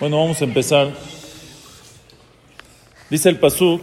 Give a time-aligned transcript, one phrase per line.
[0.00, 0.88] Bueno, vamos a empezar.
[3.10, 3.82] Dice el Pasuk,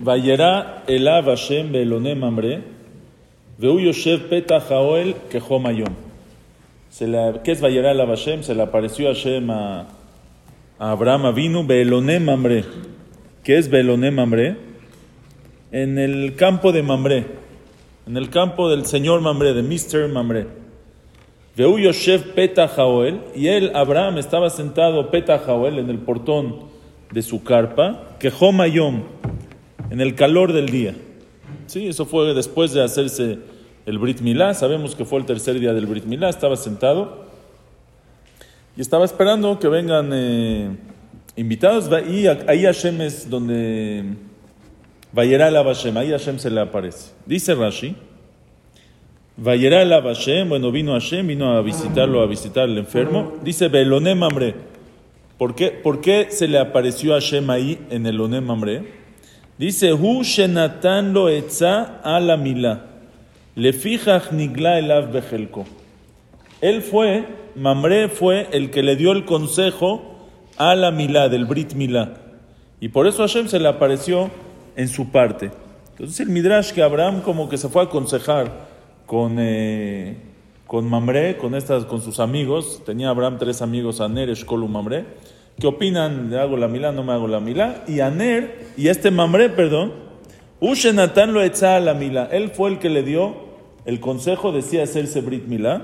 [0.00, 2.62] Vayera elav Hashem be'elonem mamre,
[3.58, 4.22] ve'u yoshev
[5.66, 5.94] hayom.
[6.90, 8.42] Se le- ¿Qué es Vayera elav Hashem?
[8.42, 9.86] Se le apareció Hashem a,
[10.78, 12.64] a Abraham Avinu be'elonem mamre.
[13.44, 14.56] ¿Qué es be'elonem mamre?
[15.70, 17.24] En el campo de Mamre,
[18.06, 20.06] en el campo del señor Mamre, de Mr.
[20.12, 20.46] Mamre.
[21.54, 22.34] Veu Yoshev
[22.76, 25.10] Haoel, y él, Abraham, estaba sentado
[25.46, 26.70] Haoel en el portón
[27.10, 29.02] de su carpa, que Yom,
[29.90, 30.94] en el calor del día.
[31.66, 33.38] Sí, eso fue después de hacerse
[33.84, 37.26] el Brit Milá, sabemos que fue el tercer día del Brit Milá, estaba sentado
[38.76, 40.70] y estaba esperando que vengan eh,
[41.36, 44.04] invitados, y ahí Hashem es donde
[45.12, 47.10] Vayera el Hashem, ahí Hashem se le aparece.
[47.26, 47.94] Dice Rashi,
[49.42, 53.38] Vayera el Hashem, bueno, vino Hashem, vino a visitarlo, a visitar al enfermo.
[53.42, 54.54] Dice Beloné Mamre.
[55.36, 58.84] ¿Por qué, ¿Por qué se le apareció Hashem ahí en el Oné Mamre?
[59.58, 62.86] Dice, Hu Shenatan lo etza a la mila.
[63.56, 65.64] Le fijach nigla elav bejelko.
[66.60, 67.24] Él fue,
[67.56, 70.20] Mamre fue el que le dio el consejo
[70.56, 72.14] a la milá, del Brit Milá.
[72.78, 74.30] Y por eso Hashem se le apareció
[74.76, 75.50] en su parte.
[75.90, 78.71] Entonces el Midrash que Abraham como que se fue a aconsejar
[79.12, 80.16] con, eh,
[80.66, 82.80] con Mamre, con, estas, con sus amigos.
[82.86, 85.04] Tenía Abraham tres amigos, Aner, Eshkol Mamre.
[85.60, 86.30] ¿Qué opinan?
[86.30, 86.92] ¿Le hago la milá?
[86.92, 87.84] ¿No me hago la milá?
[87.86, 89.92] Y Aner, y este Mamre, perdón,
[90.60, 92.26] Ushenatan lo echa a la milá.
[92.32, 93.34] Él fue el que le dio
[93.84, 95.82] el consejo, decía hacerse Brit Milá,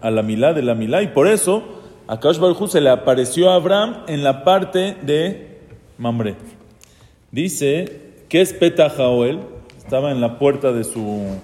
[0.00, 1.64] a la milá de la milá, y por eso
[2.06, 5.58] a Kaush Baruj se le apareció a Abraham en la parte de
[5.98, 6.36] Mamre.
[7.32, 9.40] Dice que es Petajaoel,
[9.76, 11.40] estaba en la puerta de su,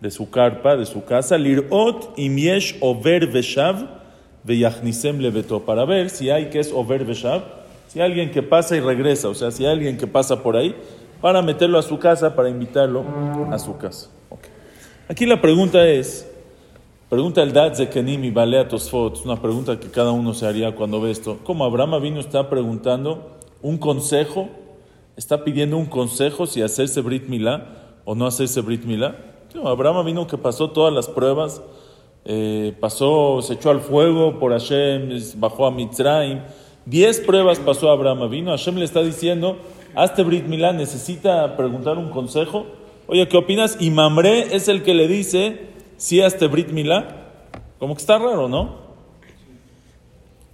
[0.00, 4.00] de su carpa, de su casa, Lirot imiesh over veshav
[4.44, 7.42] veyachnisem leveto, para ver si hay que es over veshav,
[7.88, 10.56] si hay alguien que pasa y regresa, o sea, si hay alguien que pasa por
[10.56, 10.74] ahí,
[11.20, 13.04] para meterlo a su casa, para invitarlo
[13.50, 14.08] a su casa.
[14.30, 14.40] Ok.
[15.08, 16.26] Aquí la pregunta es,
[17.10, 20.74] pregunta el Dad Zekenim y Balea Tosfot, es una pregunta que cada uno se haría
[20.74, 21.38] cuando ve esto.
[21.44, 24.48] ¿Cómo Abraham vino está preguntando un consejo?
[25.20, 29.16] está pidiendo un consejo si hacerse Brit Milá o no hacerse Brit Milá.
[29.64, 31.62] Abraham vino que pasó todas las pruebas,
[32.24, 36.40] eh, pasó, se echó al fuego por Hashem, bajó a Mitzrayim.
[36.86, 38.50] Diez pruebas pasó Abraham vino.
[38.50, 39.56] Hashem le está diciendo,
[39.94, 42.66] hazte Brit Milá, necesita preguntar un consejo.
[43.06, 43.76] Oye, ¿qué opinas?
[43.80, 47.16] Y Mamre es el que le dice, si hazte Brit Milá.
[47.78, 48.76] Como que está raro, ¿no?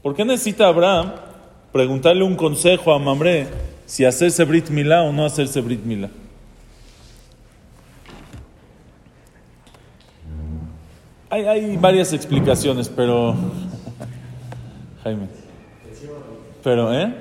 [0.03, 1.13] ¿Por qué necesita Abraham
[1.73, 3.49] preguntarle un consejo a Mamre?
[3.87, 6.11] si hacerse Brit Milá o no hacerse Brit Milá.
[11.45, 13.35] Hay, varias explicaciones, pero...
[15.05, 15.29] Jaime.
[16.65, 17.15] Pero, ¿eh?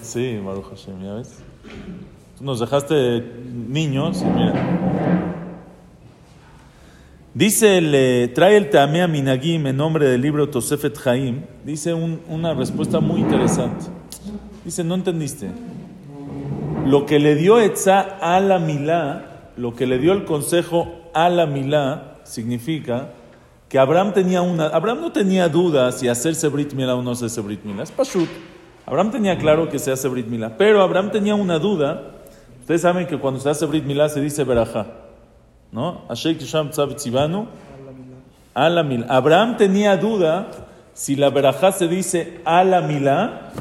[0.00, 1.38] Sí, Baruch Hashem, ¿ya ves?
[2.38, 3.22] Tú nos dejaste
[3.68, 4.54] niños y mira.
[7.34, 11.42] Dice, le trae el Tamea Minagim en nombre del libro Tosefet Haim.
[11.62, 13.84] Dice un, una respuesta muy interesante.
[14.64, 15.50] Dice, no entendiste.
[16.86, 21.28] Lo que le dio Etza a la Milá, lo que le dio el consejo a
[21.28, 23.10] la Milá, significa
[23.68, 24.66] que Abraham tenía una.
[24.66, 27.82] Abraham no tenía duda si hacerse Brit Milá o no hacerse Brit Milá.
[27.82, 28.28] Es Pashut.
[28.86, 30.56] Abraham tenía claro que se hace Brit Milá.
[30.56, 32.12] Pero Abraham tenía una duda.
[32.60, 34.86] Ustedes saben que cuando se hace Brit Milá se dice Berajá.
[35.72, 36.02] ¿No?
[36.08, 37.46] Ashek Sham Tzivanu.
[38.54, 39.06] A la Milá.
[39.08, 40.48] Abraham tenía duda
[40.92, 43.52] si la Berajá se dice a la Milá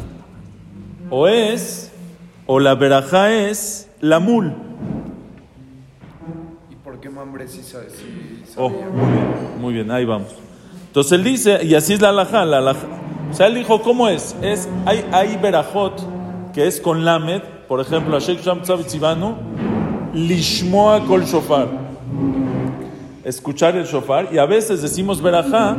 [1.16, 1.91] o es,
[2.47, 4.19] o la verajá es la
[7.09, 7.41] mul.
[7.41, 7.62] ¿Y por qué Mambre sí
[8.58, 10.30] Oh, muy bien, muy bien, ahí vamos.
[10.88, 12.88] Entonces él dice, y así es la alajá, la alajá.
[13.31, 14.36] O sea, él dijo, ¿cómo es?
[14.41, 19.36] es hay, hay verajot que es con lamed, por ejemplo, Ashek Sham Tzavitzivanu,
[20.13, 21.68] lishmoa kol shofar.
[23.24, 25.78] Escuchar el shofar, y a veces decimos verajá,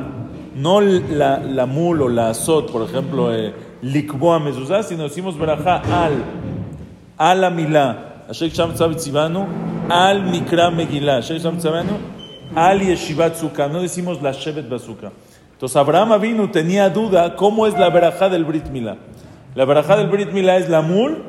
[0.57, 5.77] no la, la mul o la azot, por ejemplo, eh, likboa mezuzah, sino decimos verajá
[5.77, 6.25] al,
[7.19, 9.47] al la milá, Ashek Sham Tzavitzivanu,
[9.89, 11.99] al mikra Tzavitzivanu,
[12.55, 15.13] al yeshivat sukkah, no decimos la shevet bazooka.
[15.53, 18.97] Entonces Abraham Avinu tenía duda cómo es la verajá del Brit Milá.
[19.55, 21.23] La verajá del Brit Milá es la mul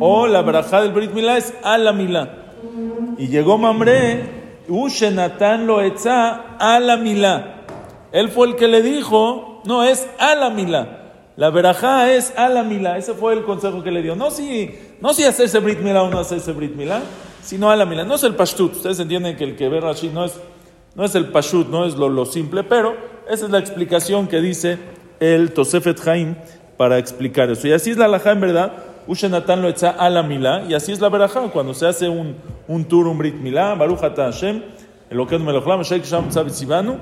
[0.00, 2.28] o la verajá del Brit Milá es a la milá.
[3.18, 7.64] Y llegó Mamre, Ushenatan lo etza a la milá.
[8.12, 10.34] Él fue el que le dijo, no, es a
[11.36, 12.96] la verajá es a la milá.
[12.96, 14.16] Ese fue el consejo que le dio.
[14.16, 17.02] No si, no si hacerse Brit Milá o no hacerse Brit Milá,
[17.46, 18.04] sino a la milá.
[18.04, 18.72] No es el pashtut.
[18.72, 20.38] Ustedes entienden que el que ve Rashi no es,
[20.96, 22.96] no es el pashut, no es lo, lo simple, pero
[23.30, 24.78] esa es la explicación que dice
[25.20, 26.34] el Tosefet Haim
[26.76, 27.68] para explicar eso.
[27.68, 28.72] Y así es la alajá en verdad.
[29.06, 32.34] Ushenatan lo echa a la milá, y así es la verajá, cuando se hace un,
[32.66, 34.62] un tour, un brit milá, Baruch Hashem,
[35.08, 36.98] Elokeinu melochlam, Sheikh Sham Tzavit Sivanu,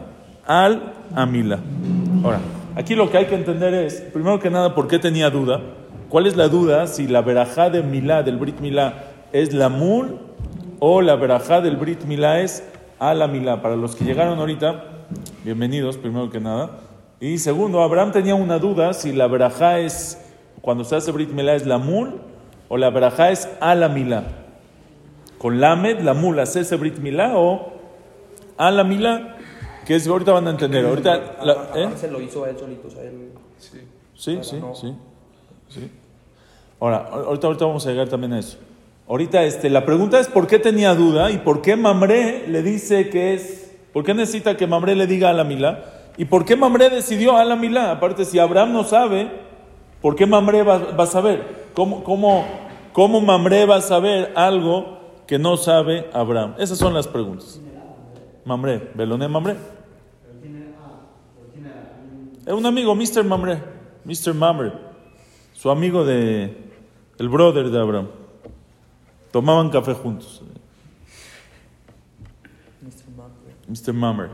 [0.46, 1.60] al amila.
[2.22, 2.40] Ahora,
[2.76, 5.62] aquí lo que hay que entender es, primero que nada, ¿por qué tenía duda?
[6.10, 10.20] ¿Cuál es la duda si la verajá de milá, del brit milá, es la mul
[10.78, 12.62] o la verajá del brit milá es
[13.00, 13.60] a la milá?
[13.62, 14.84] Para los que llegaron ahorita,
[15.44, 16.70] bienvenidos, primero que nada.
[17.18, 20.20] Y segundo, Abraham tenía una duda si la verajá es
[20.60, 22.20] cuando se hace Brit Milá es la mul
[22.68, 24.24] o la verajá es a la milá.
[25.38, 27.72] Con lamed, la mul, hace ese Brit Milá o
[28.56, 29.36] a la milá,
[29.84, 30.86] que es, ahorita van a entender.
[30.86, 31.88] Ahorita, la- ¿eh?
[31.96, 33.30] Se lo hizo a él solito, o sea, él...
[33.58, 33.78] Sí.
[34.14, 34.94] Sí, sí, sí,
[35.68, 35.90] sí.
[36.78, 38.58] Ahora, ahorita, ahorita vamos a llegar también a eso.
[39.06, 43.10] Ahorita, este, la pregunta es por qué tenía duda y por qué Mamré le dice
[43.10, 45.84] que es, por qué necesita que Mamré le diga a la milá
[46.16, 47.90] y por qué Mamré decidió a la milá.
[47.90, 49.30] Aparte, si Abraham no sabe,
[50.00, 51.42] ¿por qué Mamré va, a saber?
[51.74, 52.46] ¿Cómo, cómo,
[52.94, 56.54] ¿Cómo va a saber algo que no sabe Abraham?
[56.58, 57.60] Esas son las preguntas.
[58.46, 59.56] Mamré, Beloné Mamré.
[62.46, 63.24] Es un amigo, Mr.
[63.24, 63.58] Mamre,
[64.04, 64.34] Mr.
[64.34, 64.72] Mamre,
[65.54, 66.54] su amigo de,
[67.18, 68.08] el brother de Abraham.
[69.34, 70.40] Tomaban café juntos.
[73.66, 73.92] Mr.
[73.92, 74.28] Mamre.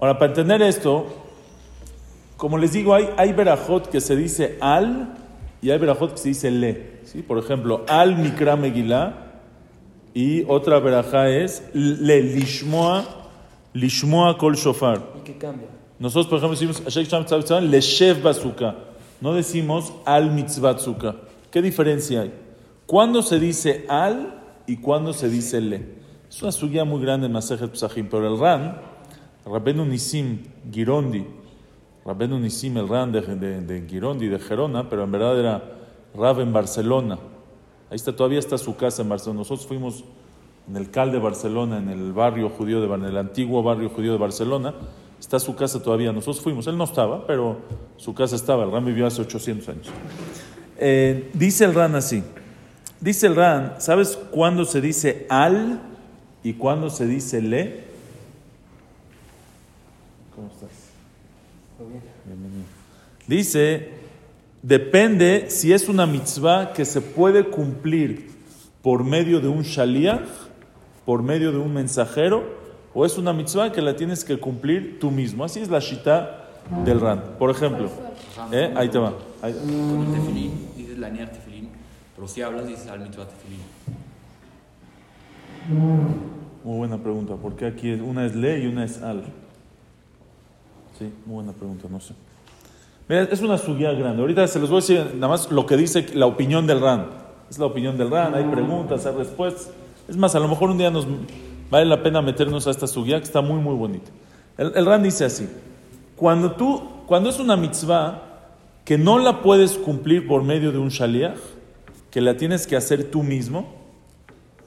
[0.00, 1.06] Ahora, para entender esto,
[2.36, 5.14] como les digo, hay, hay verajot que se dice al
[5.62, 6.98] y hay verajot que se dice le.
[7.04, 7.22] ¿sí?
[7.22, 9.30] Por ejemplo, al mikra megilá
[10.12, 13.04] y otra verajá es le lishmoa,
[13.74, 15.00] lishmoa kol shofar.
[15.20, 15.68] ¿Y qué cambia?
[16.00, 18.74] Nosotros, por ejemplo, decimos Ashek Sham Tzav, Leshev Bazooka.
[19.20, 20.76] No decimos al mitzvah.
[21.48, 22.41] ¿Qué diferencia hay?
[22.92, 24.34] ¿Cuándo se dice al
[24.66, 25.82] y cuándo se dice le?
[26.28, 28.76] Es una suya muy grande en Masejet Psachim, pero el Ran,
[29.46, 31.26] Rabenu Nisim Girondi,
[32.04, 35.62] Rabenu Nisim, el Ran de, de, Girondi, de Gerona, pero en verdad era
[36.14, 37.18] Rab en Barcelona.
[37.88, 39.38] Ahí está, todavía está su casa en Barcelona.
[39.38, 40.04] Nosotros fuimos
[40.68, 44.12] en el Cal de Barcelona, en el barrio judío de en el antiguo barrio judío
[44.12, 44.74] de Barcelona.
[45.18, 46.12] Está su casa todavía.
[46.12, 47.56] Nosotros fuimos, él no estaba, pero
[47.96, 48.64] su casa estaba.
[48.64, 49.86] El Ran vivió hace 800 años.
[50.76, 52.22] Eh, dice el Ran así.
[53.02, 55.80] Dice el Ran, ¿sabes cuándo se dice al
[56.44, 57.80] y cuándo se dice le?
[60.36, 60.70] ¿Cómo estás?
[62.24, 62.62] Bienvenido.
[63.26, 63.88] Dice,
[64.62, 68.30] depende si es una mitzvah que se puede cumplir
[68.82, 70.22] por medio de un shaliach,
[71.04, 72.44] por medio de un mensajero,
[72.94, 75.44] o es una mitzvah que la tienes que cumplir tú mismo.
[75.44, 76.50] Así es la shita
[76.84, 77.20] del Ran.
[77.36, 77.90] Por ejemplo,
[78.52, 78.72] ¿eh?
[78.76, 79.14] ahí te va.
[79.42, 79.56] Ahí-
[82.26, 83.26] Si hablas dices al mitzvah.
[86.64, 89.22] Muy buena pregunta, porque aquí una es le y una es al.
[90.98, 92.14] Sí, muy buena pregunta, no sé.
[93.08, 94.20] Mira, es una subida grande.
[94.20, 97.06] Ahorita se los voy a decir nada más lo que dice la opinión del RAN.
[97.50, 99.70] Es la opinión del RAN, hay preguntas, hay respuestas.
[100.08, 101.06] Es más, a lo mejor un día nos
[101.70, 104.10] vale la pena meternos a esta subida que está muy, muy bonita.
[104.56, 105.48] El, el RAN dice así:
[106.16, 108.22] cuando tú, cuando es una mitzvah
[108.84, 111.38] que no la puedes cumplir por medio de un shaliach,
[112.12, 113.66] que la tienes que hacer tú mismo,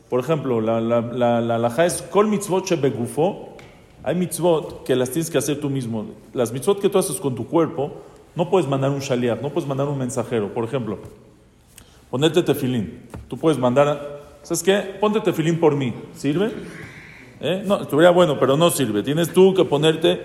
[0.09, 3.55] por ejemplo, la, la, la, la es kol mitzvot shebegufo.
[4.03, 6.05] Hay mitzvot que las tienes que hacer tú mismo.
[6.33, 8.01] Las mitzvot que tú haces con tu cuerpo,
[8.35, 10.53] no puedes mandar un shaliach, no puedes mandar un mensajero.
[10.53, 10.99] Por ejemplo,
[12.09, 13.01] ponerte tefilín.
[13.27, 14.77] Tú puedes mandar, ¿sabes qué?
[14.99, 15.93] Ponte tefilín por mí.
[16.15, 16.51] ¿Sirve?
[17.41, 17.63] ¿Eh?
[17.65, 19.01] No, estuviera bueno, pero no sirve.
[19.01, 20.21] Tienes tú que ponerte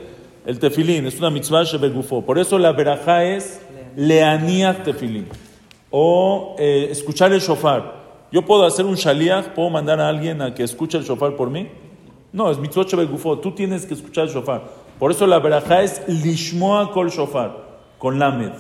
[0.47, 1.07] el tefilín.
[1.07, 2.25] Es una mitzvah shebegufo.
[2.25, 3.61] Por eso la verajá es
[3.97, 5.27] leaniach tefilín.
[5.91, 8.01] O eh, escuchar el shofar.
[8.33, 11.51] Yo puedo hacer un shaliach, puedo mandar a alguien a que escuche el shofar por
[11.51, 11.69] mí.
[12.33, 13.39] No, es mitzvot shebegufo.
[13.39, 14.63] Tú tienes que escuchar el shofar.
[14.99, 17.57] Por eso la verajá es lishmoa kol shofar,
[17.99, 18.53] con lamed.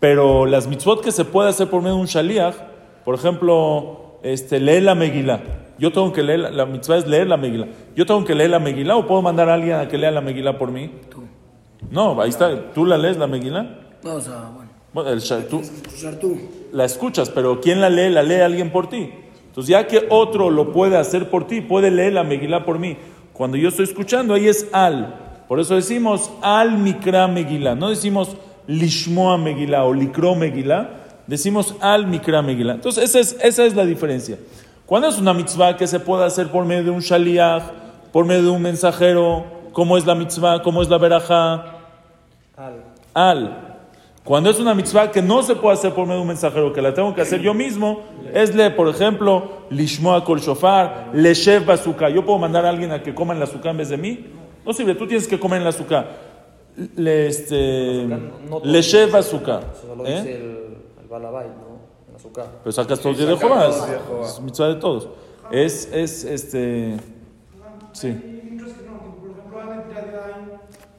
[0.00, 2.56] Pero las mitzvot que se puede hacer por medio de un shaliach,
[3.04, 5.40] por ejemplo, este, leer la Megilá.
[5.78, 7.66] Yo tengo que leer, la, la mitzvah es leer la Megilá.
[7.96, 10.20] Yo tengo que leer la Megilá o puedo mandar a alguien a que lea la
[10.20, 10.92] Megilá por mí.
[11.10, 11.24] Tú.
[11.90, 12.72] No, ahí está.
[12.72, 13.78] ¿Tú la lees la Megilá?
[14.02, 14.61] No, o sea, bueno.
[14.92, 15.62] Bueno, el tú.
[16.72, 18.10] la escuchas, pero ¿quién la lee?
[18.10, 19.10] La lee alguien por ti.
[19.46, 22.96] Entonces, ya que otro lo puede hacer por ti, puede leer la Megilá por mí.
[23.32, 25.44] Cuando yo estoy escuchando, ahí es al.
[25.48, 27.74] Por eso decimos al mikra Megilá.
[27.74, 30.90] No decimos lishmoa Megilá o likro Megilá.
[31.26, 32.74] Decimos al mikra Megilá.
[32.74, 34.38] Entonces, esa es, esa es la diferencia.
[34.86, 37.62] Cuando es una mitzvah que se puede hacer por medio de un shaliach,
[38.12, 40.62] por medio de un mensajero, ¿cómo es la mitzvah?
[40.62, 41.78] ¿Cómo es la verajá?
[42.56, 42.84] Al.
[43.14, 43.71] al.
[44.24, 46.80] Cuando es una mitzvah que no se puede hacer por medio de un mensajero, que
[46.80, 48.02] la tengo que hacer yo mismo,
[48.32, 52.08] es le, por ejemplo, lishmoa kol shofar, leshev bazooka.
[52.08, 54.26] Yo puedo mandar a alguien a que coma en la azúcar en vez de mí.
[54.64, 56.06] No sirve, tú tienes que comer en la azúcar.
[56.96, 58.16] le, este, No,
[58.48, 58.72] no todo.
[58.72, 59.64] le lleva azúcar.
[59.76, 60.14] Eso lo ¿eh?
[60.14, 60.42] dice el,
[61.02, 62.08] el Balabay, ¿no?
[62.08, 62.46] En azúcar.
[62.62, 63.68] Pero sacas todos los días de Jehová,
[64.24, 65.08] es mitzvah de todos.
[65.50, 66.96] Es, es, este,
[67.92, 68.31] sí.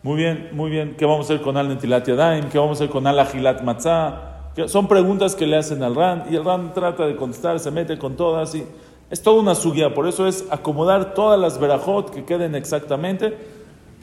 [0.03, 0.95] Muy bien, muy bien.
[0.97, 2.49] ¿Qué vamos a hacer con Al Netilat Yadayim?
[2.49, 4.33] ¿Qué vamos a hacer con Al Agilat Matzah?
[4.67, 7.97] Son preguntas que le hacen al Ran y el Ran trata de contestar, se mete
[7.97, 8.65] con todas y
[9.09, 9.93] es toda una suya.
[9.93, 13.37] Por eso es acomodar todas las verajot que queden exactamente.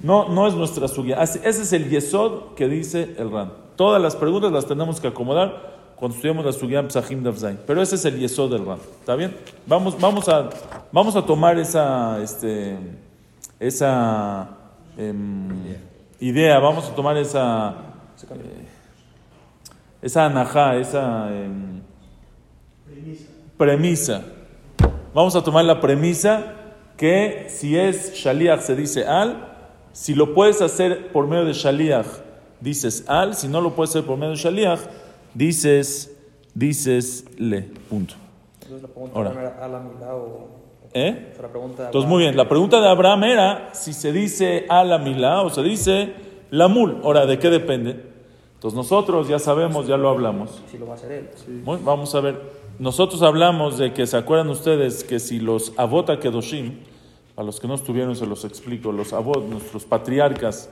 [0.03, 1.23] No, no es nuestra suya.
[1.23, 3.53] Ese es el yesod que dice el Ran.
[3.77, 7.59] Todas las preguntas las tenemos que acomodar cuando estudiamos la suya Psahim Davzain.
[7.67, 8.79] Pero ese es el yesod del Ran.
[9.01, 9.37] ¿Está bien?
[9.67, 10.49] Vamos, vamos, a,
[10.91, 12.77] vamos a tomar esa, este,
[13.61, 14.49] esa
[14.97, 15.90] em,
[16.21, 17.75] idea, vamos a tomar esa,
[18.31, 18.67] eh,
[20.03, 21.81] esa anajá, esa em,
[23.57, 24.23] premisa.
[25.15, 26.55] Vamos a tomar la premisa
[26.97, 29.49] que si es shaliach se dice al,
[29.93, 32.07] si lo puedes hacer por medio de shaliach
[32.61, 34.81] dices al, si no lo puedes hacer por medio de shaliach
[35.35, 36.15] dices
[36.55, 37.63] dices le.
[37.63, 38.15] Punto.
[38.63, 39.57] Entonces la pregunta Ahora.
[39.61, 40.60] a la o...
[40.93, 41.35] ¿Eh?
[41.87, 45.51] Entonces, muy bien, la pregunta de Abraham era si se dice a la milá o
[45.51, 46.15] se dice
[46.51, 46.99] la mul.
[47.05, 48.05] Ahora, ¿de qué depende?
[48.55, 50.63] Entonces, nosotros ya sabemos, ya lo hablamos.
[50.71, 51.29] Si lo va a hacer él.
[51.65, 52.41] Muy- vamos a ver.
[52.79, 56.81] Nosotros hablamos de que, ¿se acuerdan ustedes que si los Avot Kedoshim,
[57.37, 60.71] a los que no estuvieron se los explico, los Avot, nuestros patriarcas,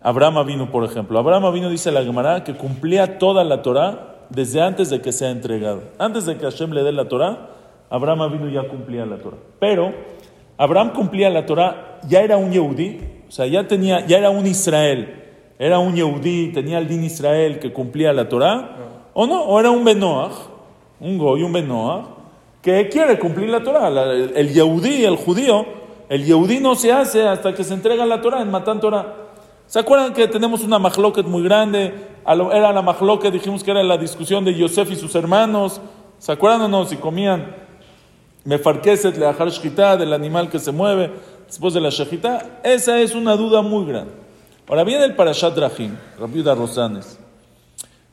[0.00, 1.18] Abraham vino, por ejemplo.
[1.18, 5.30] Abraham vino, dice la Gemara, que cumplía toda la Torah desde antes de que sea
[5.30, 5.82] entregado.
[5.98, 7.50] Antes de que Hashem le dé la Torah,
[7.90, 9.38] Abraham vino ya cumplía la Torah.
[9.58, 9.92] Pero
[10.58, 14.46] Abraham cumplía la Torah, ya era un Yehudí, o sea, ya, tenía, ya era un
[14.46, 15.22] Israel.
[15.58, 18.76] Era un Yehudí, tenía el din Israel que cumplía la Torah,
[19.14, 20.34] o no, o era un Benoach,
[21.00, 22.04] un Goy, un Benoach,
[22.62, 23.88] que quiere cumplir la Torah.
[23.88, 25.64] El, el Yehudí, el judío,
[26.08, 29.14] el Yehudí no se hace hasta que se entrega la Torah en Matan Torah.
[29.66, 31.92] ¿Se acuerdan que tenemos una mahloket muy grande?
[32.24, 35.80] Era la mahloket, dijimos que era la discusión de Yosef y sus hermanos.
[36.18, 36.84] ¿Se acuerdan o no?
[36.84, 37.65] Si comían
[38.46, 41.10] mefarkeset leachar shchita, del animal que se mueve
[41.46, 42.60] después de la shechita.
[42.62, 44.12] Esa es una duda muy grande.
[44.68, 47.18] Ahora viene el Parashat Rahim, Rabbi Yehuda Rosanes.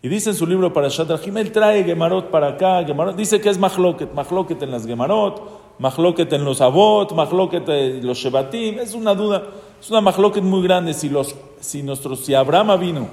[0.02, 3.50] Y dice en su libro Parashat Rahim, él trae Gemarot para acá, Gemarot, dice que
[3.50, 5.42] es Mahloket, Mahloket en las Gemarot,
[5.80, 9.44] Mahloket en los Avot, Mahloket en los Shebatim, es una duda,
[9.80, 13.08] es una Mahloket muy grande, si, los, si, nuestros, si Abraham vino,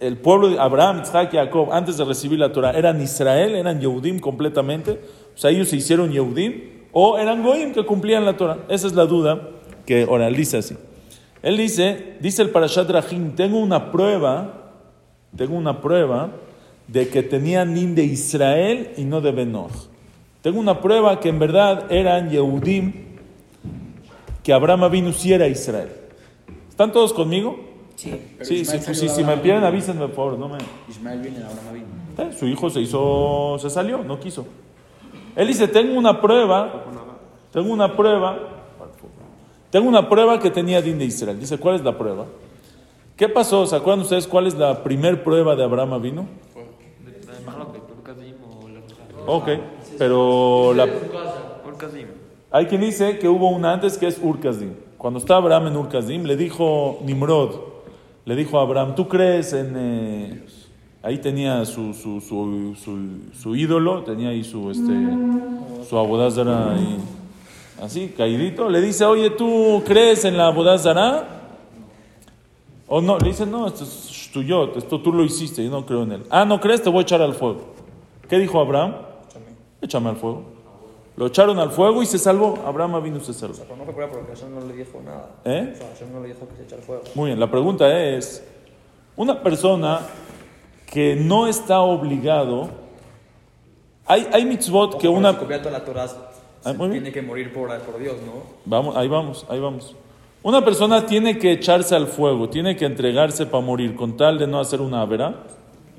[0.00, 3.80] el pueblo de Abraham, Isaac y Jacob, antes de recibir la Torah, eran Israel, eran
[3.80, 5.00] Yehudim completamente,
[5.38, 8.94] o sea, ellos se hicieron Yehudim, o eran Goim que cumplían la Torah, esa es
[8.94, 9.50] la duda
[9.86, 10.76] que ahora él dice así.
[11.42, 14.58] Él dice, dice el Parashat Rahim, tengo una prueba
[15.36, 16.30] tengo una prueba
[16.86, 19.70] de que tenían nin de Israel y no de Benoch.
[20.42, 22.92] Tengo una prueba que en verdad eran Yehudim,
[24.42, 25.90] que Abraham vino si era Israel.
[26.68, 27.58] ¿Están todos conmigo?
[27.96, 28.18] Sí.
[28.42, 29.40] Sí, sí, sí, si me Abraham.
[29.42, 30.58] pierden avísenme por favor, no me...
[30.88, 31.86] Ismael viene de Abraham vino.
[32.30, 34.46] Eh, Su hijo se hizo, se salió, no quiso.
[35.38, 36.82] Él dice, tengo una prueba,
[37.52, 38.38] tengo una prueba,
[39.70, 41.38] tengo una prueba que tenía din de Israel.
[41.38, 42.26] Dice, ¿cuál es la prueba?
[43.16, 43.64] ¿Qué pasó?
[43.64, 46.26] ¿Se acuerdan ustedes cuál es la primer prueba de Abraham vino?
[49.28, 49.48] Ok,
[49.96, 50.88] pero la,
[52.50, 54.74] hay quien dice que hubo una antes que es Urkazdim.
[54.96, 57.60] Cuando estaba Abraham en Urkazdim, le dijo Nimrod,
[58.24, 59.74] le dijo a Abraham, ¿tú crees en...
[59.76, 60.46] eh,
[61.08, 64.92] ahí tenía su, su, su, su- su ídolo, tenía ahí su, este,
[65.88, 66.98] su abodazara ahí,
[67.82, 68.68] así, caidito.
[68.68, 71.26] Le dice, oye, ¿tú crees en la abodazara?
[72.88, 76.02] O no, le dice, no, esto es tuyo, esto tú lo hiciste, yo no creo
[76.02, 76.22] en él.
[76.30, 76.82] Ah, ¿no crees?
[76.82, 77.60] Te voy a echar al fuego.
[78.28, 78.94] ¿Qué dijo Abraham?
[79.80, 80.42] Échame al fuego.
[81.16, 82.58] Lo echaron al fuego y se salvó.
[82.66, 83.54] Abraham vino y se salvó.
[83.58, 85.30] Pero no fue prueba porque Hashem no le dijo nada.
[85.44, 85.72] ¿Eh?
[85.74, 87.02] O sea, Hashem no le dijo que se echara fuego.
[87.14, 88.44] Muy bien, la pregunta es,
[89.16, 90.00] una persona
[90.90, 92.70] que no está obligado,
[94.06, 95.32] hay, hay mitzvot que una...
[95.32, 96.06] Si copia toda la Torah,
[96.64, 98.42] Ah, tiene que morir por, por Dios, ¿no?
[98.64, 99.94] Vamos, ahí vamos, ahí vamos.
[100.42, 104.46] Una persona tiene que echarse al fuego, tiene que entregarse para morir con tal de
[104.46, 105.34] no hacer una avera.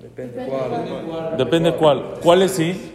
[0.02, 1.38] Depende cuál.
[1.38, 2.04] Depende cuál.
[2.22, 2.94] ¿Cuáles sí?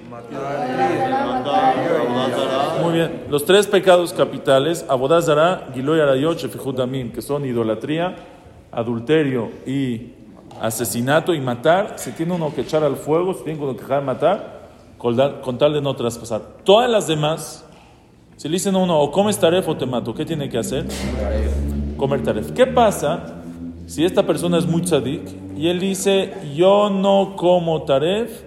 [2.82, 3.24] Muy bien.
[3.28, 8.14] Los tres pecados capitales, Abodazara, Giloy Arayot, Shefijut Damim, que son idolatría,
[8.72, 10.12] adulterio y
[10.60, 14.02] asesinato y matar, se tiene uno que echar al fuego, se tiene uno que dejar
[14.02, 14.68] matar,
[14.98, 16.40] con, tal de no traspasar.
[16.64, 17.64] Todas las demás,
[18.36, 20.86] si le dicen a uno, o comes taref o te mato, ¿qué tiene que hacer?
[21.96, 22.52] Comer taref.
[22.52, 23.42] ¿Qué pasa
[23.86, 25.22] si esta persona es muy tzadik
[25.56, 28.42] y él dice, yo no como taref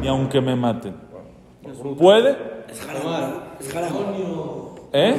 [0.00, 0.94] ni aunque me maten?
[1.98, 2.36] ¿Puede?
[2.70, 3.34] Es haram.
[3.60, 3.92] Es haram.
[4.92, 5.16] ¿Eh?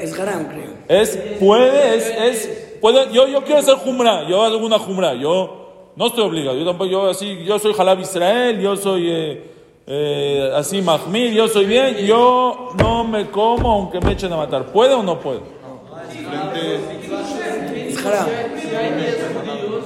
[0.00, 0.70] Es haram, creo.
[0.88, 5.92] Es, puede, es, es, puede, yo, yo quiero hacer jumra, yo hago una jumra, yo
[5.96, 9.50] no estoy obligado, yo tampoco, yo así, yo soy Jalab Israel, yo soy eh,
[9.86, 14.66] eh, así Mahmir, yo soy bien, yo no me como aunque me echen a matar.
[14.66, 15.40] ¿Puede o no puede?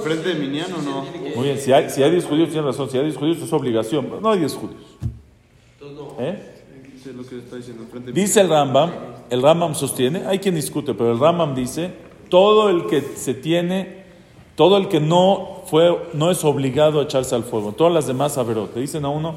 [0.03, 1.05] ¿Frente de Miniano no?
[1.37, 3.53] Muy bien, si hay, si hay 10 judíos, tiene razón, si hay 10 judíos es
[3.53, 4.97] obligación, pero no hay 10 judíos.
[6.19, 6.37] ¿Eh?
[7.91, 8.91] Frente Dice el Rambam,
[9.29, 14.03] el Rambam sostiene, hay quien discute, pero el Rambam dice, todo el que se tiene,
[14.55, 18.37] todo el que no fue, no es obligado a echarse al fuego, todas las demás
[18.37, 19.35] averot, te dicen a uno,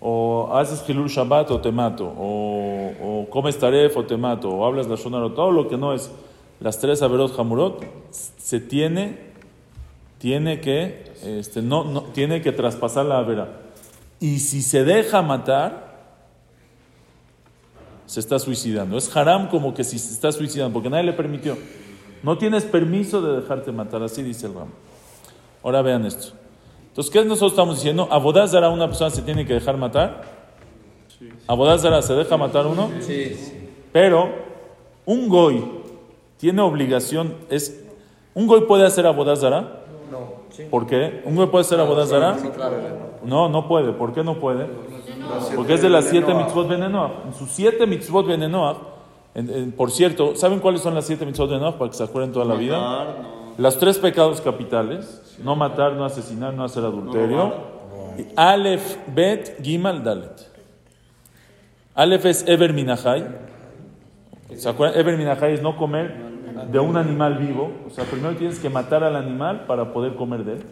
[0.00, 4.86] o haces Hilul Shabbat o te mato, o, comes taref o te mato, o hablas
[4.86, 6.10] la Shonarot, todo lo que no es
[6.60, 9.18] las tres averot hamurot, se tiene,
[10.18, 13.60] tiene que, este, no, no, tiene que traspasar la avera.
[14.20, 15.88] Y si se deja matar,
[18.06, 18.96] se está suicidando.
[18.96, 21.56] Es haram como que si se está suicidando, porque nadie le permitió.
[22.22, 24.68] No tienes permiso de dejarte matar, así dice el Ram.
[25.62, 26.34] Ahora vean esto.
[26.88, 28.08] Entonces, ¿qué nosotros estamos diciendo?
[28.10, 30.22] ¿Abodazara una persona se tiene que dejar matar?
[31.46, 32.90] ¿Abodazara se deja matar uno?
[33.00, 33.70] Sí, sí.
[33.92, 34.28] Pero
[35.06, 35.64] un goy
[36.36, 37.84] tiene obligación, es,
[38.34, 39.84] ¿un goy puede hacer abodazara?
[40.10, 40.64] No, sí.
[40.70, 41.22] ¿Por qué?
[41.24, 42.38] ¿Un goy puede hacer abodazara?
[42.38, 42.76] Sí, claro.
[43.24, 43.92] No, no puede.
[43.92, 44.66] ¿Por qué no puede?
[45.54, 47.26] Porque es de las siete mitzvot venenoach.
[47.26, 48.78] En sus siete mitzvot venenoach,
[49.34, 52.32] en- en- por cierto, ¿saben cuáles son las siete mitzvot venenoach para que se acuerden
[52.32, 52.76] toda la vida?
[53.58, 57.52] Los tres pecados capitales, no matar, no asesinar, no hacer adulterio.
[58.18, 60.48] Y Aleph, Bet, Gimal, Dalet.
[61.94, 63.26] Aleph es Eber Minahai.
[64.54, 64.98] ¿Se acuerdan?
[64.98, 66.14] Eber Minahai es no comer
[66.70, 67.70] de un animal vivo.
[67.86, 70.62] O sea, primero tienes que matar al animal para poder comer de él.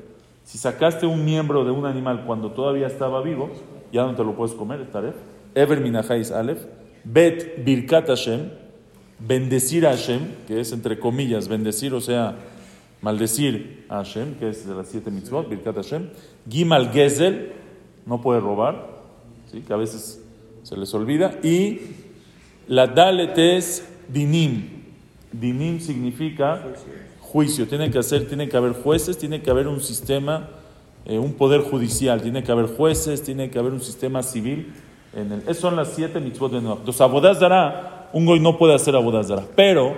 [0.45, 3.51] Si sacaste un miembro de un animal cuando todavía estaba vivo,
[3.93, 5.15] ya no te lo puedes comer, es Taref.
[5.55, 6.65] Ever Minahai es Aleph.
[7.09, 8.51] Bet Birkat Hashem,
[9.21, 12.37] bendecir a Hashem, que es entre comillas, bendecir, o sea,
[13.01, 16.09] maldecir a Hashem, que es de las siete mitzvot, Birkat Hashem.
[16.51, 17.53] Gimal Gezel,
[18.07, 18.89] no puede robar,
[19.53, 19.61] ¿sí?
[19.61, 20.21] que a veces
[20.65, 21.39] se les olvida.
[21.45, 21.79] Y
[22.67, 24.65] la Dalet es Dinim.
[25.31, 26.65] Dinim significa
[27.21, 27.69] juicio.
[27.69, 30.49] Tiene que hacer, tiene que haber jueces, tiene que haber un sistema,
[31.05, 34.73] eh, un poder judicial, tiene que haber jueces, tiene que haber un sistema civil.
[35.15, 36.79] En el, esas son las siete mitzvot de Noach.
[36.79, 39.43] Entonces, abodaz dará, un goy no puede hacer abodaz dará.
[39.55, 39.95] Pero,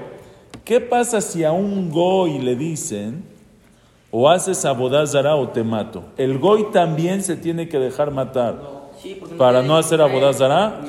[0.64, 3.24] ¿qué pasa si a un goy le dicen,
[4.10, 6.04] o haces abodaz dará o te mato?
[6.16, 8.56] El goy también se tiene que dejar matar
[9.36, 10.80] para no hacer abodaz dará.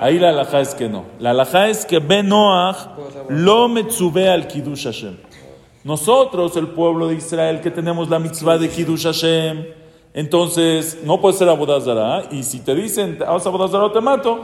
[0.00, 1.04] Ahí la alajá es que no.
[1.18, 2.76] La alajá es que Ben Noach
[3.28, 5.16] lo metzube al Kiddush Hashem.
[5.84, 9.64] Nosotros, el pueblo de Israel, que tenemos la mitzvah de Kiddush Hashem,
[10.12, 12.24] entonces no puede ser abodazara.
[12.30, 14.40] Y si te dicen, haz abodazara o te mato,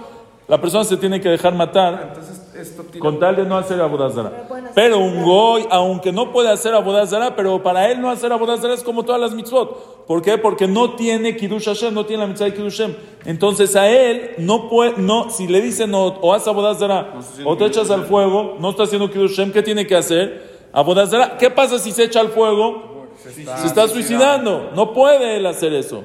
[0.49, 3.81] la persona se tiene que dejar matar Entonces, esto tira con tal de no hacer
[3.81, 4.47] abodazara.
[4.75, 8.85] Pero un goy, aunque no puede hacer abodazara, pero para él no hacer abodazara es
[8.85, 10.07] como todas las mitzvot.
[10.07, 10.39] ¿Por qué?
[10.39, 12.95] Porque no tiene kiddush Hashem, no tiene la mitzvah de kiddush Hashem.
[13.25, 17.67] Entonces a él no puede, no, si le dicen o, o haz abodazara o te
[17.67, 20.69] echas al fuego, no está haciendo kiddush Hashem, ¿qué tiene que hacer?
[20.73, 21.39] Abodazara.
[21.39, 22.96] ¿Qué pasa si se echa al fuego?
[23.33, 24.71] Se está suicidando.
[24.75, 26.05] No puede él hacer eso.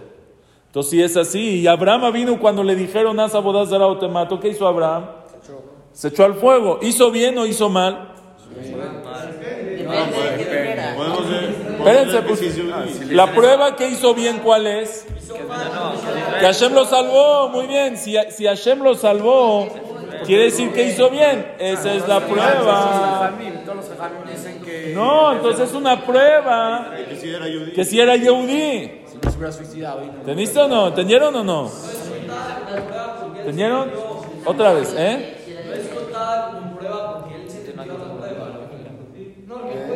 [0.68, 4.40] Entonces, si es así, y Abraham vino cuando le dijeron, haz abodazara o te mato,
[4.40, 5.06] ¿qué hizo Abraham?
[5.92, 6.80] Se echó al fuego.
[6.82, 8.14] ¿Hizo bien o hizo mal?
[11.78, 15.06] Espérense, pues, la prueba que hizo bien, ¿cuál es?
[16.40, 17.98] Que Hashem lo salvó, muy bien.
[17.98, 19.68] Si, si Hashem lo salvó,
[20.26, 21.54] quiere decir que hizo bien.
[21.60, 23.34] Esa es la prueba.
[23.66, 24.94] Todos los dicen que.
[24.94, 27.72] No, entonces es una prueba Que si era Yudí.
[27.72, 29.02] que si era Yehudi.
[29.06, 30.12] Si no se hubiera suicidado, no.
[30.14, 30.88] ¿Entendiste o no?
[30.88, 31.72] ¿Entendieron o no?
[33.40, 33.90] ¿Entendieron?
[34.46, 35.38] Otra vez, ¿eh?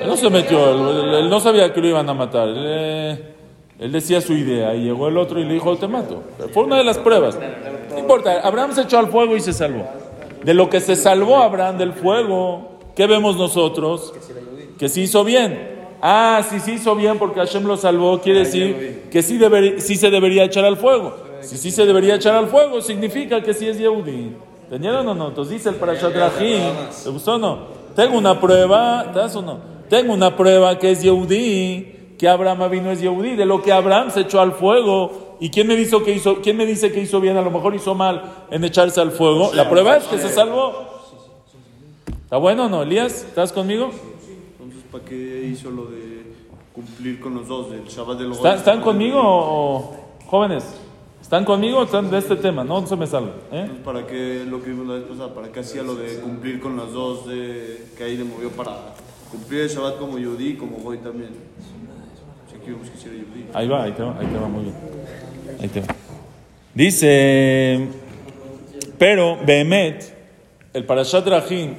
[0.01, 2.47] Él no se metió, él, él- él no sabía que lo iban a matar.
[2.49, 3.33] Él, eh,
[3.79, 6.23] él decía su idea y llegó el otro y le dijo, te mato.
[6.53, 7.37] Fue una de las pruebas.
[7.91, 9.87] No importa, Abraham se echó al fuego y se salvó.
[10.43, 14.13] De lo que se salvó Abraham del fuego, ¿qué vemos nosotros?
[14.77, 15.75] Que sí hizo bien.
[16.01, 19.95] Ah, sí, sí hizo bien porque Hashem lo salvó, quiere decir que sí, deberí- sí
[19.95, 21.15] se debería echar al fuego.
[21.41, 24.35] Si sí se debería echar al fuego, significa que sí es Yehudi.
[24.63, 25.29] ¿Entendieron o no?
[25.29, 26.61] Entonces dice el Parashat Rahim,
[27.03, 27.59] ¿te gustó o no?
[27.95, 29.59] Tengo una prueba, ¿te das o no?
[29.89, 34.09] Tengo una prueba que es Yehudi, que Abraham vino es Yehudi, de lo que Abraham
[34.11, 35.37] se echó al fuego.
[35.39, 37.37] ¿Y quién me, hizo que hizo, quién me dice que hizo bien?
[37.37, 39.51] A lo mejor hizo mal en echarse al fuego.
[39.53, 40.73] La prueba es que se salvó.
[42.23, 43.23] ¿Está bueno o no, Elías?
[43.23, 43.91] ¿Estás conmigo?
[44.95, 46.23] ¿Para qué hizo lo de
[46.73, 49.95] cumplir con los dos del Shabbat del ¿Está- ¿Están conmigo o, o-
[50.27, 50.63] jóvenes?
[51.21, 51.83] ¿Están conmigo?
[51.83, 53.33] Están de este tema, no se me salgan.
[53.51, 53.65] ¿eh?
[53.67, 56.59] Pues para que lo que vimos la vez pasada, para que hacía lo de cumplir
[56.61, 58.93] con las dos, de que ahí le movió para
[59.31, 61.31] cumplir el Shabbat como Yudí como Goy también.
[63.53, 64.75] Ahí va, ahí te va, ahí te va, muy bien.
[65.61, 65.87] Ahí te va.
[66.73, 67.87] Dice,
[68.97, 70.13] pero Behemet,
[70.73, 71.73] el Parashat Rahim,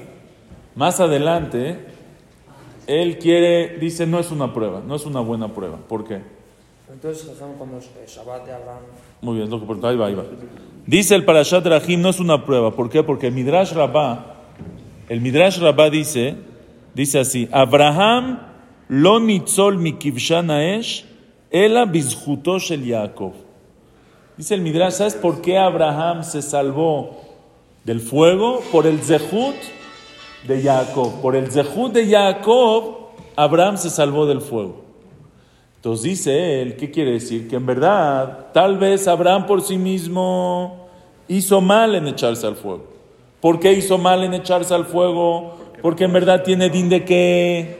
[0.74, 1.85] más adelante,
[2.86, 5.76] él quiere, dice, no es una prueba, no es una buena prueba.
[5.76, 6.20] ¿Por qué?
[6.92, 8.82] Entonces, cuando eh, Shabbat de Abraham,
[9.20, 9.86] Muy bien, es lo que.
[9.86, 10.24] Ahí va, ahí va.
[10.86, 12.70] Dice el Parashat Rahim, no es una prueba.
[12.70, 13.02] ¿Por qué?
[13.02, 14.36] Porque el Midrash Rabbah,
[15.08, 16.36] el Midrash Rabbah dice,
[16.94, 18.40] dice así, Abraham
[18.88, 21.04] lo nitzol mikivshan haesh,
[21.50, 23.32] ela bizjuto shel Yaakov.
[24.36, 27.20] Dice el Midrash, ¿sabes por qué Abraham se salvó
[27.84, 28.62] del fuego?
[28.70, 29.56] Por el zehut
[30.46, 31.20] de Jacob.
[31.20, 34.86] Por el zehut de Jacob, Abraham se salvó del fuego.
[35.76, 37.48] Entonces dice él, ¿qué quiere decir?
[37.48, 40.88] Que en verdad, tal vez Abraham por sí mismo
[41.28, 42.84] hizo mal en echarse al fuego.
[43.40, 45.56] ¿Por qué hizo mal en echarse al fuego?
[45.82, 47.78] Porque en verdad tiene din de qué?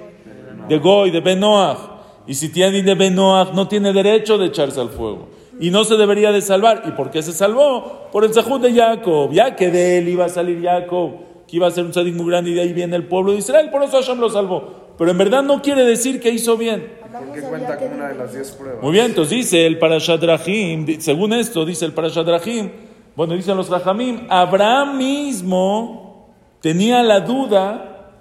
[0.69, 1.79] De Goy, de Benoach.
[2.27, 5.29] Y si tiene din de Benoach, no tiene derecho de echarse al fuego.
[5.59, 6.83] Y no se debería de salvar.
[6.87, 8.09] ¿Y por qué se salvó?
[8.13, 9.33] Por el Zahud de Jacob.
[9.33, 12.27] Ya que de él iba a salir Jacob, que iba a ser un sadik muy
[12.27, 13.71] grande y de ahí viene el pueblo de Israel.
[13.71, 14.87] Por eso Hashem lo salvó.
[14.99, 16.93] Pero en verdad no quiere decir que hizo bien.
[17.13, 18.83] Porque cuenta como una de las 10 pruebas.
[18.83, 22.71] Muy bien, entonces dice el Parashat Rahim, di- según esto dice el Parashat Rahim,
[23.15, 28.13] bueno, dicen los Rahamim, Abraham mismo tenía la duda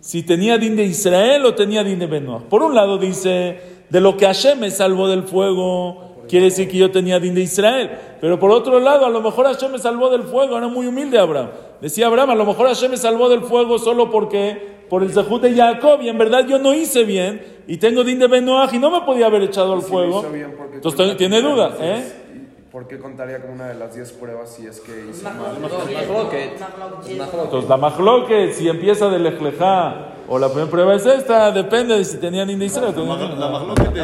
[0.00, 2.40] si tenía din de Israel o tenía din de Benoah.
[2.50, 3.58] Por un lado dice,
[3.88, 7.42] de lo que Hashem me salvó del fuego, quiere decir que yo tenía din de
[7.42, 7.92] Israel.
[8.20, 11.16] Pero por otro lado, a lo mejor Hashem me salvó del fuego, era muy humilde
[11.16, 11.50] Abraham.
[11.80, 15.42] Decía Abraham, a lo mejor Hashem me salvó del fuego solo porque por el Zehut
[15.42, 18.80] de Jacob, y en verdad yo no hice bien, y tengo din de Benoah y
[18.80, 20.22] no me podía haber echado al fuego.
[20.22, 22.14] hizo bien, ¿por qué Entonces tiene como una duda, de las ¿eh?
[22.32, 22.48] 10?
[22.48, 25.60] ¿Y ¿Por qué contaría como una de las 10 pruebas si es que hizo mal?
[25.60, 26.58] Mahloket.
[27.16, 27.44] Mahloket.
[27.44, 32.04] Entonces la majloque, si empieza de lejlejá, o la primera prueba es esta, depende de
[32.04, 32.94] si tenían Israel.
[32.96, 33.96] o La, tenían- la Mahloket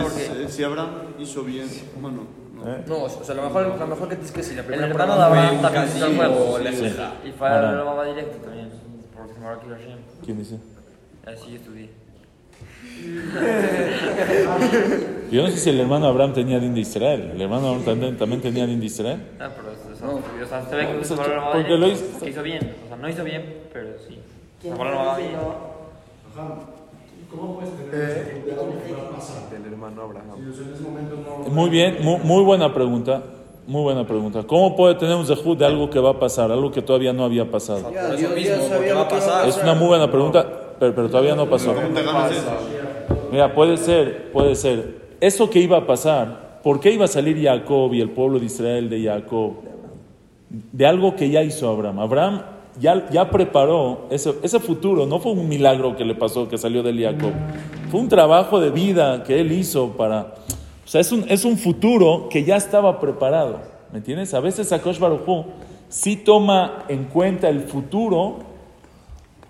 [0.47, 1.67] es si Abraham hizo bien.
[2.01, 2.71] Bueno, no.
[2.71, 2.85] ¿Eh?
[2.87, 5.17] No, o sea, lo mejor, lo mejor que es que si la El primera hermano
[5.17, 6.51] de Abraham también hizo al fuego.
[6.53, 7.13] o lejleja.
[7.27, 8.69] Y fue a la mamá directo también.
[9.17, 9.59] Porque se me va a.
[10.25, 10.59] ¿Quién dice?
[11.27, 11.91] Así estudié.
[15.31, 17.31] Yo no sé si el hermano Abraham tenía din de Israel.
[17.35, 19.21] El hermano Abraham también, también tenía din de Israel.
[19.41, 22.19] Ah, pero o sea, o sea, se ve que No, se eso porque lo hizo-
[22.21, 22.75] que hizo bien.
[22.85, 24.19] O sea, no hizo bien, pero sí.
[26.35, 26.71] Bien.
[29.51, 30.27] Del hermano Abraham.
[31.51, 33.23] Muy bien, muy, muy buena pregunta.
[33.67, 34.43] Muy buena pregunta.
[34.45, 37.25] ¿Cómo puede tener un zehut de algo que va a pasar, algo que todavía no
[37.25, 37.83] había pasado?
[37.83, 39.49] Por eso mismo, porque va a pasar.
[39.49, 40.47] Es una muy buena pregunta,
[40.79, 41.75] pero, pero todavía no pasó.
[43.31, 45.01] Mira, puede ser, puede ser.
[45.21, 48.47] Eso que iba a pasar, ¿por qué iba a salir Jacob y el pueblo de
[48.47, 49.53] Israel de Jacob?
[50.49, 52.01] De algo que ya hizo Abraham.
[52.01, 52.43] Abraham
[52.81, 57.33] ya, preparó ese, futuro, no fue un milagro que le pasó, que salió del Jacob.
[57.91, 60.35] Fue un trabajo de vida que él hizo para...
[60.85, 63.61] O sea, es un, futuro que ya estaba preparado.
[63.93, 64.33] ¿Me entiendes?
[64.35, 65.45] A veces Akosh Baruj
[65.89, 68.39] sí toma en cuenta el futuro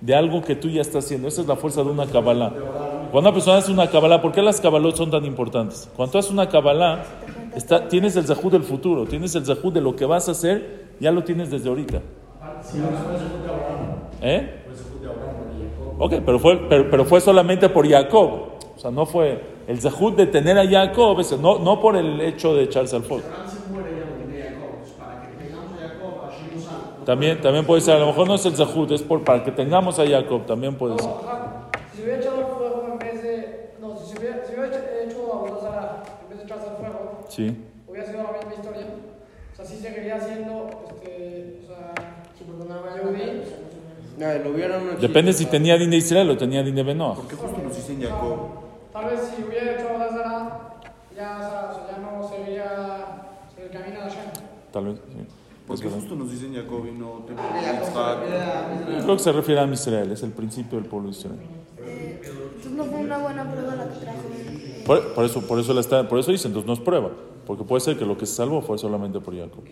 [0.00, 1.28] de algo que tú ya estás haciendo.
[1.28, 2.52] Esa es la fuerza de una Kabbalah.
[3.10, 5.88] Cuando una persona hace una Kabbalah, ¿por qué las Kabbalot son tan importantes?
[5.96, 7.04] Cuando haces una Kabbalah,
[7.88, 11.12] tienes el zahud del futuro, tienes el zahud de lo que vas a hacer, ya
[11.12, 12.02] lo tienes desde ahorita.
[14.22, 14.56] ¿Eh?
[15.98, 18.30] Ok, pero fue, pero, pero fue solamente por Jacob.
[18.76, 22.20] O sea, no fue el zahud de tener a Jacob, ese, no, no por el
[22.20, 23.24] hecho de echarse al fuego.
[27.04, 29.50] También, también puede ser, a lo mejor no es el zahud, es por, para que
[29.50, 31.10] tengamos a Jacob, también puede ser.
[31.94, 33.70] Si hubiera echado al fuego en vez de.
[33.80, 36.76] No, si se hubiera, si hubiera hecho- hecho a Bodazara en vez de echarse al
[36.76, 37.56] fuego, Sí.
[37.88, 38.86] hubiera sido la misma historia.
[39.52, 40.68] O sea, sí seguiría siendo.
[40.94, 41.59] Este,
[45.00, 47.14] Depende si tenía din de Israel o tenía din de Benoah.
[47.16, 48.38] ¿Por qué justo nos dicen Jacob?
[48.92, 50.60] Tal vez si hubiera hecho a Bodazara,
[51.16, 53.22] ya, ya no seguiría
[53.56, 54.24] el camino de Hashem.
[54.72, 55.26] Tal vez, sí.
[55.66, 56.00] ¿Por Es qué verdad.
[56.00, 60.22] justo nos dicen Jacob y no te Yo creo que se refiere a Israel, es
[60.22, 61.38] el principio del pueblo de Israel.
[61.78, 64.18] Entonces no fue una buena prueba la que trajo.
[64.84, 67.10] Por, por eso, por eso la está, por eso dicen, entonces no es prueba,
[67.46, 69.62] porque puede ser que lo que se salvó fue solamente por Jacob.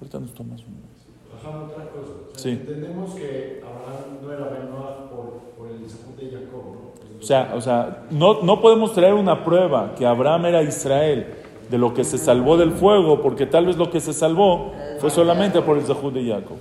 [0.00, 0.82] Ahorita nos tomas un
[1.44, 2.12] Bajando otra cosa.
[2.12, 2.50] O sea, Sí.
[2.50, 6.92] Entendemos que Abraham no era Benoah por, por el Zehut de Jacob, ¿no?
[7.20, 11.26] O sea, o sea no, no podemos traer una prueba que Abraham era Israel
[11.70, 15.08] de lo que se salvó del fuego, porque tal vez lo que se salvó fue
[15.10, 16.56] solamente por el Zahud de Jacob.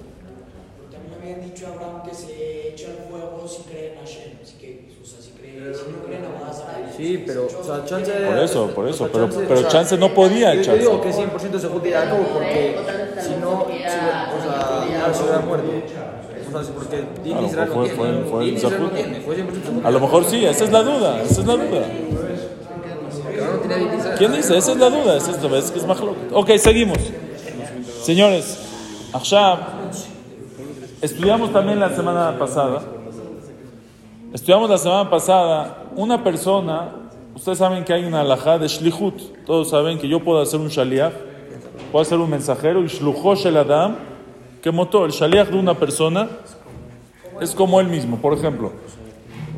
[0.92, 4.34] También habían dicho a Abraham que se echa al fuego si cree en Hashem.
[4.42, 7.84] Así que, o sea, si, cree, si no cree en Abodazara, Sí, pero, o sea,
[7.86, 8.12] chance.
[8.12, 10.62] Por eso, por eso, o sea, pero, chance- pero o sea, chance no podía Yo,
[10.62, 12.78] yo digo que 100% se junta Jacob porque
[13.20, 14.41] si no, si,
[15.12, 15.42] O sea,
[16.76, 17.98] porque Din Israel no mejor tiene.
[17.98, 18.94] fue- fue el Din Israel no Zahut.
[18.96, 19.22] tiene.
[19.22, 21.54] Fue 100% se junta A lo mejor sí, esa es la duda, esa es la
[21.56, 21.82] duda.
[24.18, 24.58] ¿Quién dice?
[24.58, 26.16] Esa es la duda, esa es la vez que es loco.
[26.34, 26.98] Ok, seguimos.
[28.04, 28.60] Señores,
[29.14, 29.60] Akshab,
[31.02, 32.82] estudiamos también la semana pasada.
[34.34, 36.90] Estudiamos la semana pasada una persona,
[37.36, 40.70] ustedes saben que hay una alajá de Shlihut, todos saben que yo puedo hacer un
[40.70, 41.14] shaliach,
[41.92, 43.96] puedo hacer un mensajero y Shluchosh el Adam,
[44.62, 46.30] que motó el shaliach de una persona
[47.40, 48.18] es como él mismo.
[48.18, 48.72] Por ejemplo,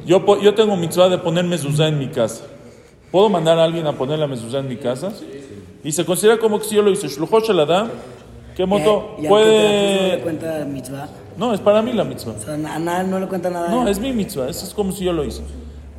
[0.06, 2.46] yo, yo tengo mitzvah de poner mezuzá en mi casa.
[3.12, 5.12] ¿Puedo mandar a alguien a poner la mezuzá en mi casa?
[5.84, 7.08] Y se considera como que si yo lo hice.
[7.08, 7.90] Shluchosh el Adam,
[8.56, 10.18] que motó, Y aunque te la puede...
[10.18, 11.10] no cuenta mitzvah.
[11.38, 12.34] No, es para mí la mitzvah.
[12.34, 13.70] O sea, a nada no le cuenta nada.
[13.70, 15.42] No, es mi mitzvah, eso es como si yo lo hice.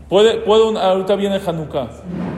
[0.08, 1.88] Puede, puedo, ahorita viene Hanukkah,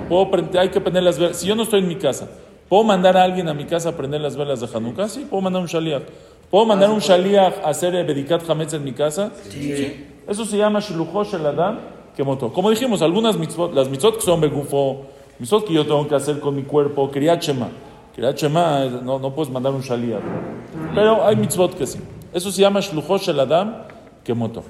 [0.08, 1.36] puedo, prender- hay que prender las velas.
[1.36, 2.28] Si yo no estoy en mi casa,
[2.68, 5.08] ¿puedo mandar a alguien a mi casa a prender las velas de Hanukkah?
[5.08, 6.02] Sí, puedo mandar un shaliach.
[6.50, 9.32] ¿Puedo mandar un shaliach a hacer eh, Bedikat Hametz en mi casa?
[9.50, 10.06] Sí.
[10.28, 11.78] Eso se llama Shluchosh el Adam
[12.16, 12.52] que moto.
[12.52, 15.06] Como dijimos, algunas mitzvot, las mitzvot que son begufo,
[15.38, 17.10] mitzvot que yo tengo que hacer con mi cuerpo.
[17.10, 17.68] Kriyat Shema,
[18.84, 20.22] eh, no, no puedes mandar un shaliach.
[20.94, 21.98] Pero hay mitzvot que sí.
[22.32, 23.82] Eso se llama Shluchosh el Adam
[24.22, 24.62] que moto.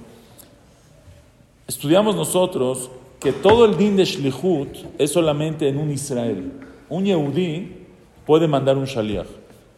[1.67, 6.53] Estudiamos nosotros que todo el din de Shlihut es solamente en un Israel.
[6.89, 7.87] Un Yehudí
[8.25, 9.27] puede mandar un Shaliach.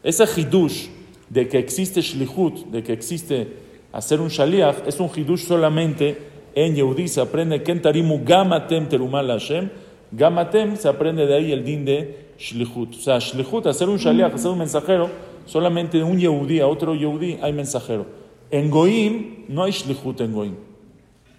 [0.02, 0.97] Ese Hidush
[1.30, 3.48] de que existe Shlihut, de que existe
[3.92, 6.18] hacer un Shaliach, es un Hidush solamente
[6.54, 7.08] en Yehudí.
[7.08, 9.70] Se aprende que en Tarimu Gamatem Terumal Hashem.
[10.10, 12.94] Gamatem se aprende de ahí el din de Shlihut.
[12.94, 15.10] O sea, Shlihut, hacer un Shaliach, hacer un mensajero,
[15.46, 18.06] solamente un Yehudí a otro Yehudí hay mensajero.
[18.50, 20.68] En Goim no hay Shlihut en Goim.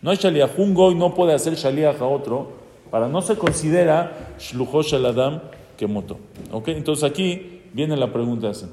[0.02, 0.58] No hay shaliach.
[0.58, 2.52] Un goy no puede hacer shaliach a otro
[2.90, 5.42] para no se considera shluchosh el adam
[5.78, 6.18] que moto.
[6.52, 6.70] ¿Ok?
[6.70, 8.66] Entonces aquí viene la pregunta así.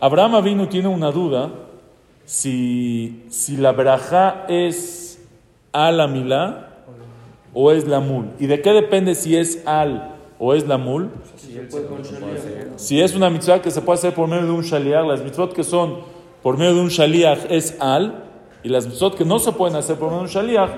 [0.00, 1.50] Abraham Avinu tiene una duda
[2.24, 5.20] si, si la verajá es
[5.72, 6.68] al amilá
[7.54, 8.26] o es la mul.
[8.38, 11.10] ¿Y de qué depende si es al o es la mul?
[12.76, 15.52] Si es una mitzvah que se puede hacer por medio de un shaliach, las mitzvot
[15.52, 15.96] que son
[16.42, 18.24] por medio de un shaliach es al,
[18.62, 20.70] y las mitzvot que no se pueden hacer por medio de un shaliach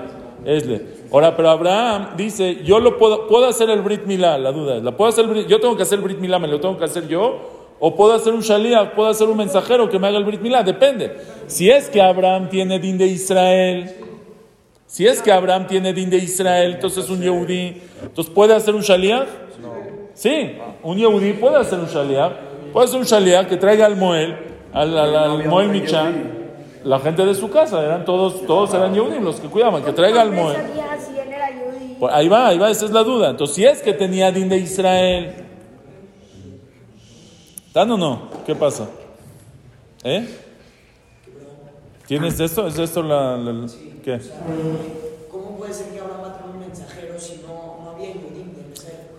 [0.45, 0.81] es le.
[1.11, 4.83] Ahora, pero Abraham dice, yo lo puedo, puedo hacer el brit milá, la duda es,
[4.83, 6.77] ¿la puedo hacer el brit- yo tengo que hacer el brit milá, me lo tengo
[6.77, 10.19] que hacer yo, o puedo hacer un shaliach, puedo hacer un mensajero que me haga
[10.19, 11.17] el brit milá, depende.
[11.47, 13.91] Si es que Abraham tiene din de Israel,
[14.85, 18.75] si es que Abraham tiene din de Israel, entonces es un Yehudí, entonces puede hacer
[18.75, 19.27] un shaliach.
[20.13, 22.33] Sí, un Yehudí puede hacer un shaliach,
[22.71, 24.37] puede hacer un shaliach que traiga al Moel,
[24.71, 26.41] al, al, al Moel Michan,
[26.83, 30.21] la gente de su casa, eran todos, todos eran Yehudim los que cuidaban, que traiga
[30.21, 30.57] al Moel.
[31.99, 33.31] Pues ahí va, ahí va, esa es la duda.
[33.31, 35.33] Entonces, si es que tenía din de Israel,
[37.71, 38.23] ¿están o no?
[38.45, 38.89] ¿Qué pasa?
[40.03, 40.27] ¿Eh?
[42.05, 42.67] ¿Tienes esto?
[42.67, 43.67] ¿Es esto la, la- la-
[44.03, 44.19] qué?
[45.31, 48.53] ¿Cómo puede ser que Abraham va a traer un mensajero si no, no había Yehudim
[48.53, 48.61] de?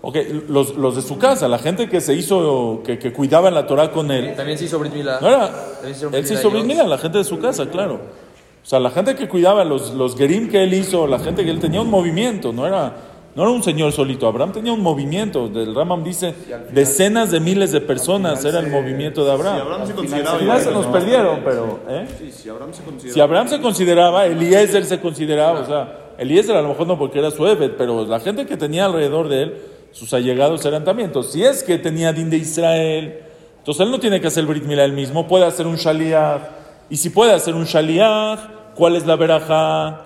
[0.03, 0.17] Ok,
[0.49, 3.89] los, los de su casa, la gente que se hizo, que, que cuidaba la Torah
[3.91, 4.35] con él.
[4.35, 5.19] También se hizo Brit Milá.
[5.19, 5.49] No era,
[5.83, 5.95] él
[6.27, 6.51] se hizo.
[6.51, 7.95] Brit Milá, la gente de su casa, claro.
[7.95, 11.49] O sea, la gente que cuidaba, los, los gerim que él hizo, la gente que
[11.49, 12.93] él tenía un movimiento, no era,
[13.35, 14.27] no era un señor solito.
[14.27, 15.45] Abraham tenía un movimiento.
[15.53, 16.35] El Ramam dice,
[16.71, 19.61] decenas de miles de personas era el movimiento de Si Abraham.
[19.61, 20.37] Abraham se Al consideraba.
[20.39, 20.91] final se igual, nos ¿no?
[20.91, 21.79] perdieron, pero...
[21.89, 22.07] ¿eh?
[22.19, 23.13] Sí, si Abraham se consideraba.
[23.13, 27.19] Si Abraham se consideraba, Eliezer se consideraba, o sea, Eliezer a lo mejor no porque
[27.19, 29.57] era su Ebed, pero la gente que tenía alrededor de él,
[29.91, 31.07] sus allegados eran también.
[31.09, 33.19] Entonces, si es que tenía din de Israel,
[33.57, 36.41] entonces él no tiene que hacer el Brit Milá él mismo, puede hacer un Shaliach.
[36.89, 38.39] Y si puede hacer un Shaliach,
[38.75, 40.05] ¿cuál es la veraja?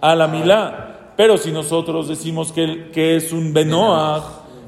[0.00, 0.88] A la Milá.
[1.16, 4.22] Pero si nosotros decimos que, que es un Benoach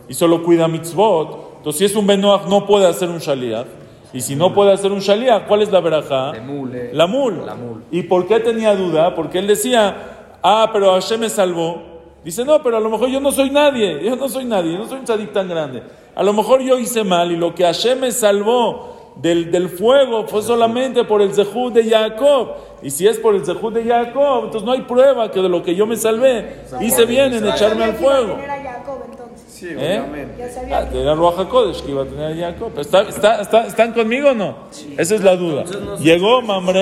[0.09, 3.66] y solo cuida mitzvot, entonces si es un Benoach no puede hacer un Shaliach.
[4.12, 6.33] Y si no puede hacer un Shaliach, ¿cuál es la veraja?
[6.33, 6.94] De mule.
[6.94, 7.44] La mul.
[7.44, 7.83] La mul.
[7.90, 9.14] ¿Y por qué tenía duda?
[9.14, 11.83] Porque él decía, ah, pero Hashem me salvó.
[12.24, 14.78] Dice, no, pero a lo mejor yo no soy nadie, yo no soy nadie, yo
[14.78, 15.83] no soy un tzadik tan grande.
[16.14, 20.27] A lo mejor yo hice mal y lo que Hashem me salvó del, del fuego
[20.27, 22.48] fue solamente por el zehud de Jacob.
[22.83, 25.62] Y si es por el zehud de Jacob, entonces no hay prueba que de lo
[25.62, 28.35] que yo me salvé hice bien en echarme al fuego.
[28.35, 29.44] tener a Jacob, entonces.
[29.48, 30.00] Sí, ¿Eh?
[30.00, 30.35] obviamente.
[30.38, 32.72] Ya sabía Ah, que Era Ruach HaKodesh que iba a tener a Jacob.
[32.79, 34.57] ¿Está, está, está- ¿Están conmigo o no?
[34.98, 35.64] Esa es la duda.
[36.00, 36.81] Llegó Mamre,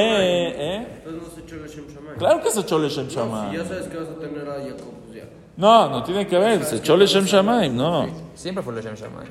[0.76, 0.86] ¿eh?
[1.04, 2.16] Entonces no se echó el Shem Shammai.
[2.18, 3.50] Claro que se echó el Shem Shammai.
[3.50, 5.24] Si ya sabes que vas a tener a Jacob, pues ya.
[5.56, 8.06] No, no tiene que ver, se echó el Shem Shamaim, no.
[8.34, 9.26] Siempre fue el Shem Shammai.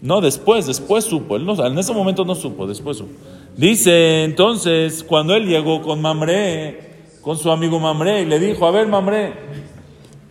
[0.00, 3.12] No, después, después supo, él no, en ese momento no supo, después supo.
[3.56, 6.80] Dice, entonces, cuando él llegó con Mamre,
[7.22, 9.32] con su amigo Mamre, y le dijo, a ver Mamre,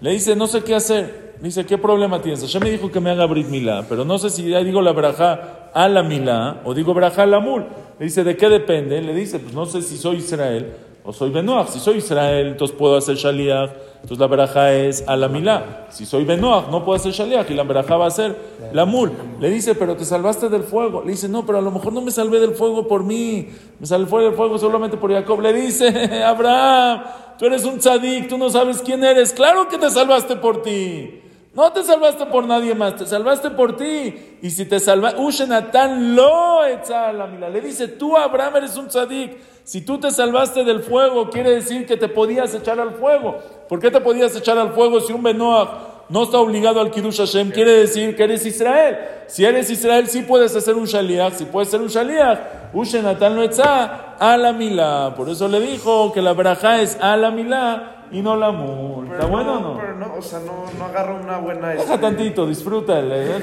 [0.02, 1.36] Le dice, no sé qué hacer.
[1.42, 2.42] Dice, ¿qué problema tienes?
[2.42, 4.92] Hashem me dijo que me haga Brit Milá, pero no sé si ya digo la
[4.92, 7.40] braja a la Milá o digo braja a la.
[7.40, 9.02] Le dice, ¿de qué depende?
[9.02, 10.74] Le dice, pues no sé si soy Israel
[11.06, 11.70] o soy Benoach.
[11.70, 13.72] Si soy Israel, entonces puedo hacer Shaliach.
[13.96, 15.88] Entonces la braja es a la Milá.
[15.90, 18.36] Si soy Benoach, no puedo hacer Shaliach y la braja va a ser
[18.74, 19.12] la Mul.
[19.40, 21.04] Le dice, pero te salvaste del fuego.
[21.04, 23.50] Le dice, no, pero a lo mejor no me salvé del fuego por mí.
[23.80, 25.42] Me salvé del fuego solamente por Jacob.
[25.42, 27.04] Le dice, Abraham,
[27.38, 29.32] tú eres un tzadik, tú no sabes quién eres.
[29.32, 31.22] Claro que te salvaste por ti.
[31.56, 34.38] No te salvaste por nadie más, te salvaste por ti.
[34.42, 37.50] Y si te salvaste, Ushenatan lo la mila.
[37.50, 39.38] Le dice, tú Abraham eres un tzadik.
[39.64, 43.40] Si tú te salvaste del fuego, quiere decir que te podías echar al fuego.
[43.70, 45.70] ¿Por qué te podías echar al fuego si un Benoach
[46.10, 47.52] no está obligado al Kiddush Hashem?
[47.52, 48.98] Quiere decir que eres Israel.
[49.28, 51.34] Si eres Israel, sí puedes hacer un Shaliach.
[51.34, 52.40] Si puedes ser un Shaliach,
[52.74, 55.14] Ushenatan lo a la mila.
[55.16, 59.08] Por eso le dijo que la braja es a la mila y no la mul.
[59.12, 59.78] ¿Está bueno o no?
[59.80, 61.70] Pero no, o sea, no, no agarra una buena...
[61.70, 63.40] Deja este, tantito, disfrútale.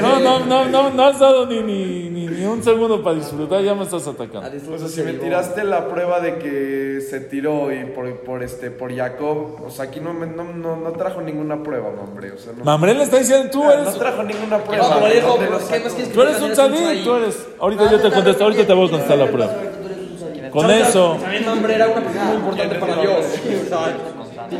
[0.00, 3.62] No, no, no, no, no has dado ni, ni, ni, ni un segundo para disfrutar,
[3.62, 4.48] ya me estás atacando.
[4.72, 8.70] O sea, si me tiraste la prueba de que se tiró y por, por este
[8.70, 12.32] por Jacob, o sea, aquí no, me, no, no, no trajo ninguna prueba, hombre.
[12.32, 15.00] O sea, no, Mamre le está diciendo, tú no eres, trajo ninguna prueba.
[15.00, 15.38] No, dijo,
[16.12, 17.46] tú eres un tzadik, tú eres.
[17.60, 19.52] Ahorita yo te contesto, ahorita te voy a contestar la prueba.
[20.50, 23.26] Con eso, También Mamre era una persona muy importante para Dios.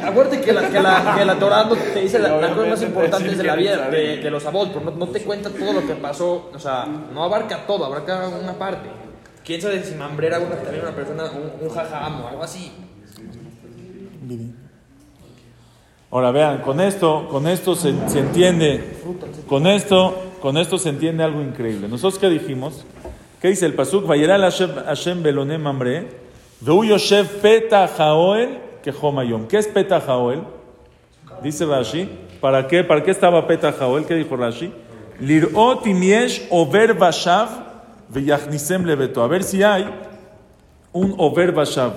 [0.02, 2.82] Acuérdate que la, que la, que la Torah no te dice la- las cosas más
[2.82, 5.86] importantes de la vida, de, de los abot, pero no, no te cuenta todo lo
[5.86, 8.88] que pasó, o sea, no abarca todo, abarca una parte.
[9.44, 12.72] ¿Quién sabe si Mamre era una, también una persona, un, un jajamo, algo así?
[16.14, 18.98] Ahora vean, con esto, con esto se, se entiende,
[19.48, 21.88] con esto, con esto se entiende algo increíble.
[21.88, 22.85] Nosotros qué dijimos?
[23.40, 24.07] ¿Qué dice el pasuk?
[24.07, 26.07] Vayera Hashem, beloné mamre,
[26.61, 29.48] veu yoshev peta jaoel que jomayom.
[29.48, 30.44] ¿Qué es peta jaoel?
[31.42, 32.09] Dice Rashi.
[32.40, 32.85] ¿Para qué?
[32.85, 34.07] ¿Para qué estaba peta jaoel?
[34.07, 34.72] ¿Qué dijo Rashi?
[35.18, 37.48] Lirot imiesh over bashav
[38.09, 39.20] veyachnisem leveto.
[39.20, 39.85] A ver si hay
[40.92, 41.92] un over bashav.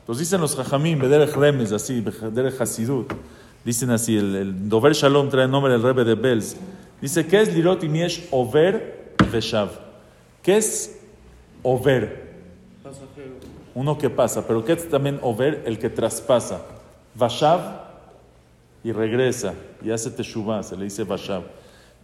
[0.00, 3.10] Entonces dicen los jajamim, bederech remes, así, bederech hasidut.
[3.66, 6.54] Dicen así, el, el Dover Shalom trae el nombre del Rebbe de Belz.
[7.00, 9.70] Dice, ¿qué es lirot imiesh over veshav?
[10.40, 11.00] ¿Qué es
[11.64, 12.26] over?
[13.74, 15.64] Uno que pasa, pero ¿qué es también over?
[15.66, 16.62] El que traspasa.
[17.16, 17.60] Vashav
[18.84, 21.42] y regresa y hace teshuvah, se le dice Vashav.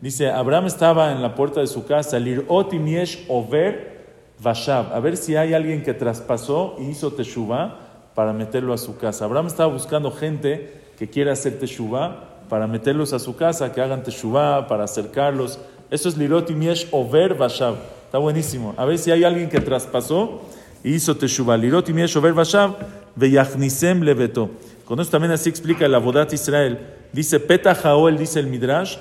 [0.01, 4.05] Dice, Abraham estaba en la puerta de su casa, lirot imiesh over
[4.41, 4.93] Vashav.
[4.93, 7.79] A ver si hay alguien que traspasó y hizo teshuvah
[8.17, 9.27] para meterlo a su casa.
[9.27, 14.03] Abraham estaba buscando gente que quiera hacer teshuvah para meterlos a su casa, que hagan
[14.03, 15.59] teshuvah, para acercarlos.
[15.91, 17.77] Eso es lirot imiesh over Vashav.
[18.07, 18.75] Está buenísimo.
[18.77, 20.43] A ver si hay alguien que traspasó
[20.85, 21.57] y hizo teshuvah.
[21.57, 22.77] Lirot imiesh over Vashav
[23.17, 24.51] veyachnisem leveto.
[24.85, 26.79] Con eso también así explica el Abodat Israel.
[27.13, 28.97] Dice Petach Haoel, dice el Midrash,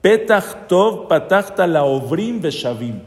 [0.00, 3.00] Petach Tov patachta la obrim veshavim.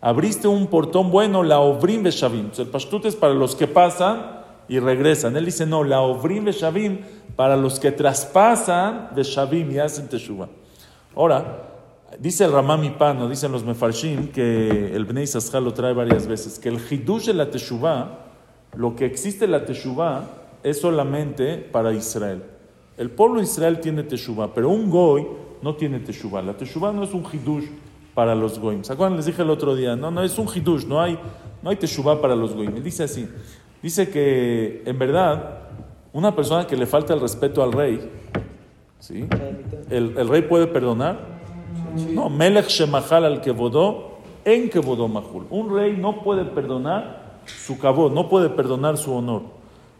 [0.00, 2.06] Abriste un portón bueno, la obrim.
[2.06, 4.37] Entonces, El pashtut es para los que pasan
[4.68, 5.36] y regresan.
[5.36, 6.98] Él dice, no, la obrim veshavim
[7.36, 10.48] para los que traspasan veshavim y hacen teshuvah.
[11.16, 11.64] Ahora,
[12.18, 16.58] dice el Ramam Ipano, dicen los Mefarshim, que el Bnei Sascha lo trae varias veces,
[16.58, 18.26] que el hidush de la teshuvah,
[18.74, 20.24] lo que existe en la teshuvah,
[20.62, 22.42] es solamente para Israel.
[22.96, 25.26] El pueblo de Israel tiene teshuvah, pero un goy
[25.62, 26.42] no tiene teshuvah.
[26.42, 27.64] La teshuvah no es un hidush
[28.14, 28.82] para los goyim.
[28.82, 29.16] ¿Se acuerdan?
[29.16, 31.16] Les dije el otro día, no, no es un hidush, no hay,
[31.62, 32.74] no hay teshuvah para los goyim.
[32.76, 33.28] Él dice así,
[33.82, 35.58] dice que en verdad
[36.12, 38.10] una persona que le falta el respeto al rey,
[38.98, 39.26] ¿sí?
[39.90, 41.38] ¿El, el rey puede perdonar?
[42.12, 45.46] No, Melech Shemachal al Kevodó, en Kevodó Mahul.
[45.50, 49.42] Un rey no puede perdonar su cabot, no puede perdonar su honor.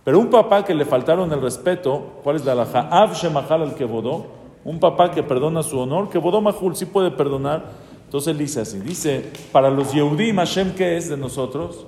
[0.05, 2.89] Pero un papá que le faltaron el respeto, ¿cuál es la alhaja?
[2.91, 4.27] Av Shemachal al Kevodó,
[4.65, 7.88] un papá que perdona su honor, Kevodó Mahul sí puede perdonar.
[8.09, 11.85] Entonces él dice así, dice, para los Yehudim, Hashem, ¿qué es de nosotros?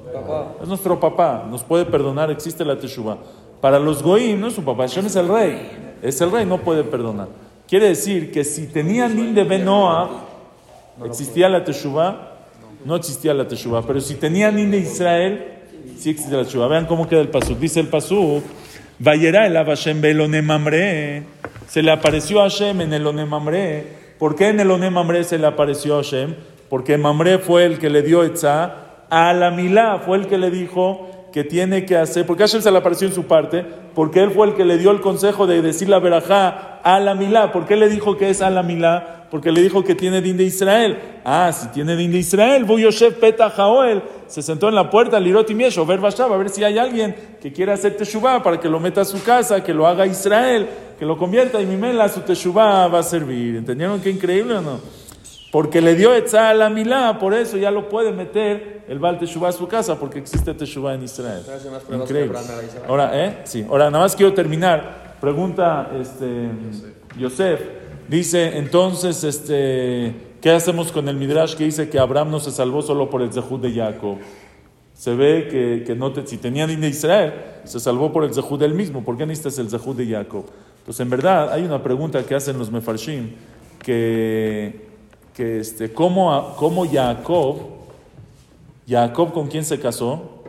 [0.61, 3.17] Es nuestro papá, nos puede perdonar, existe la Teshuvah.
[3.63, 6.59] Para los Goim, no es su papá, Hashem es el rey, es el rey, no
[6.59, 7.29] puede perdonar.
[7.67, 10.11] Quiere decir que si tenían din de Benoah,
[11.07, 12.33] ¿existía la Teshuvah?
[12.85, 15.45] No existía la Teshuvah, pero si tenían din de Israel,
[15.97, 16.69] sí existe la Teshuvah.
[16.69, 17.59] Vean cómo queda el pasuk.
[17.59, 18.45] Dice el pasuk,
[18.99, 21.23] Vayera el Hashem Belonemamre,
[21.67, 24.00] se le apareció a Hashem en el Onemamre.
[24.21, 26.35] ¿Por qué en el Onemamre se le apareció a Hashem?
[26.69, 30.51] Porque Mamre fue el que le dio Etzá a la Milá, fue el que le
[30.51, 33.65] dijo que tiene que hacer, porque Hashem se le apareció en su parte,
[33.95, 37.15] porque él fue el que le dio el consejo de decir la verajá a la
[37.15, 37.51] milá.
[37.51, 39.27] ¿Por qué le dijo que es a la milá?
[39.31, 40.99] Porque le dijo que tiene din de Israel.
[41.25, 45.19] Ah, si tiene din de Israel, voy Yosef Peta Jaoel, se sentó en la puerta,
[45.19, 48.69] Lirot y Ver Bashab, a ver si hay alguien que quiera hacer teshuvah para que
[48.69, 50.69] lo meta a su casa, que lo haga Israel.
[50.97, 53.57] que lo convierta y Mimela su Teshuvah va a servir.
[53.57, 54.81] ¿Entendieron qué increíble o no?
[55.51, 59.19] Porque le dio Etzá a la Milá, por eso ya lo puede meter el Baal
[59.19, 61.43] Teshuvah a su casa, porque existe Teshuvah en Israel.
[61.91, 62.39] Increíble.
[62.87, 63.41] Ahora, ¿eh?
[63.45, 63.67] Sí.
[63.69, 65.17] Ahora, nada más quiero terminar.
[65.21, 66.51] Pregunta, este,
[67.19, 67.61] Yosef.
[68.07, 72.83] Dice, entonces, este, ¿qué hacemos con el Midrash que dice que Abraham no se salvó
[72.83, 74.17] solo por el Zehud de Jacob?
[74.95, 77.33] Se ve que, que no te- si tenía de Israel,
[77.65, 79.03] se salvó por el Zehud del mismo.
[79.05, 80.45] ¿Por qué necesitas el Zehud de Jacob?
[80.85, 83.31] Pues en verdad hay una pregunta que hacen los Mefarshim,
[83.83, 84.89] que,
[85.35, 87.57] que este, ¿cómo, cómo Jacob,
[88.89, 90.43] Jacob con quién se casó?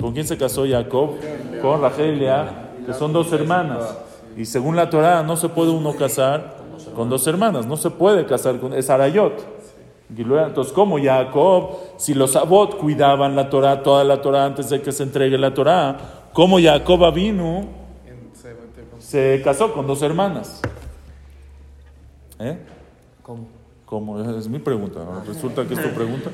[0.00, 1.14] ¿Con quién se casó Jacob?
[1.62, 3.96] Con Rachel y Lea, que son dos hermanas.
[4.36, 6.56] Y según la Torah no se puede uno casar
[6.94, 8.72] con dos hermanas, no se puede casar con...
[8.74, 9.56] Es Arayot.
[10.08, 14.92] Entonces, ¿cómo Jacob, si los Abot cuidaban la Torah, toda la Torah antes de que
[14.92, 17.64] se entregue la Torah, ¿cómo Jacob vino,
[18.98, 20.60] se casó con dos hermanas?
[22.38, 22.58] ¿Eh?
[23.22, 23.48] ¿Cómo?
[23.84, 24.20] ¿Cómo?
[24.20, 25.00] Es mi pregunta.
[25.04, 25.24] ¿no?
[25.24, 26.30] Resulta que es tu pregunta.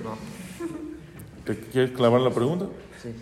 [1.45, 2.67] ¿Te quieres clavar la pregunta?
[3.03, 3.15] Sí.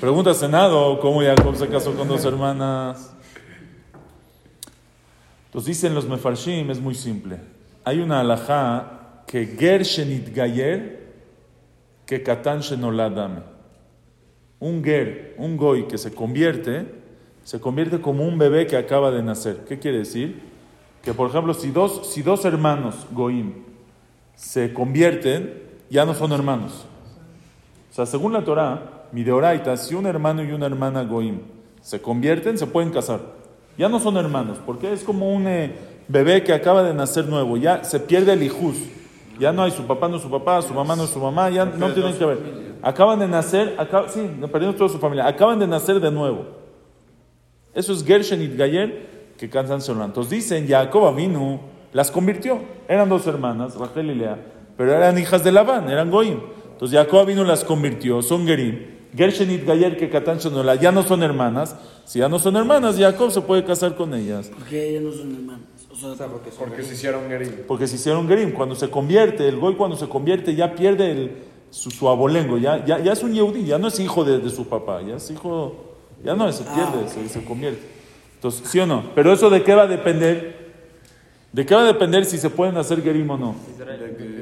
[0.00, 3.13] Pregunta Senado, ¿cómo Jacob se casó con dos hermanas?
[5.54, 7.38] Entonces dicen los mefarshim, es muy simple.
[7.84, 11.12] Hay una alajá que ger shenit gayer
[12.04, 13.38] que katan shenoladame.
[14.58, 16.86] Un ger, un goy que se convierte,
[17.44, 19.58] se convierte como un bebé que acaba de nacer.
[19.68, 20.42] ¿Qué quiere decir?
[21.04, 23.52] Que por ejemplo, si dos, si dos hermanos goim
[24.34, 25.54] se convierten,
[25.88, 26.84] ya no son hermanos.
[27.92, 29.24] O sea, según la Torah, mi
[29.76, 31.42] si un hermano y una hermana goim
[31.80, 33.43] se convierten, se pueden casar.
[33.76, 35.74] Ya no son hermanos, porque es como un eh,
[36.08, 37.56] bebé que acaba de nacer nuevo.
[37.56, 38.76] Ya se pierde el hijus.
[39.38, 41.50] Ya no hay su papá, no es su papá, su mamá no es su mamá,
[41.50, 42.38] ya no tienen que ver.
[42.82, 44.20] Acaban de nacer, acá, sí,
[44.52, 45.26] perdieron toda su familia.
[45.26, 46.44] Acaban de nacer de nuevo.
[47.74, 49.50] Eso es Gershen y Gayer que
[49.80, 50.06] Solán.
[50.06, 51.60] Entonces dicen, Jacob vino,
[51.92, 52.60] las convirtió.
[52.88, 54.38] Eran dos hermanas, Rachel y Lea,
[54.76, 56.40] pero eran hijas de Labán, eran Goim.
[56.72, 58.93] Entonces Jacob vino, las convirtió, son Gerim.
[59.16, 61.76] Gershen y Gayer que cantan Solán, ya no son hermanas.
[62.04, 64.50] Si ya no son hermanas, Jacob se puede casar con ellas.
[64.58, 65.74] Porque ellos no son hermanos.
[65.92, 67.52] O sea, porque son Porque se hicieron gerim.
[67.68, 68.52] Porque se hicieron Gerim.
[68.52, 71.30] Cuando se convierte, el Goy cuando se convierte ya pierde el,
[71.70, 74.50] su, su abolengo, ya, ya, ya es un Yehudi, ya no es hijo de, de
[74.50, 77.82] su papá, ya es hijo, ya no, se pierde, se, se convierte.
[78.36, 79.04] Entonces, ¿sí o no?
[79.14, 80.72] Pero eso de qué va a depender,
[81.52, 83.54] de qué va a depender si se pueden hacer Gerim o no.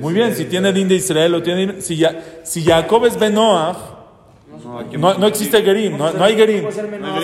[0.01, 3.92] Muy bien, si tiene din de Israel o tiene, si, ya, si Jacob es Benoah,
[4.99, 6.65] no, no existe Gerim, no, no hay Gerim.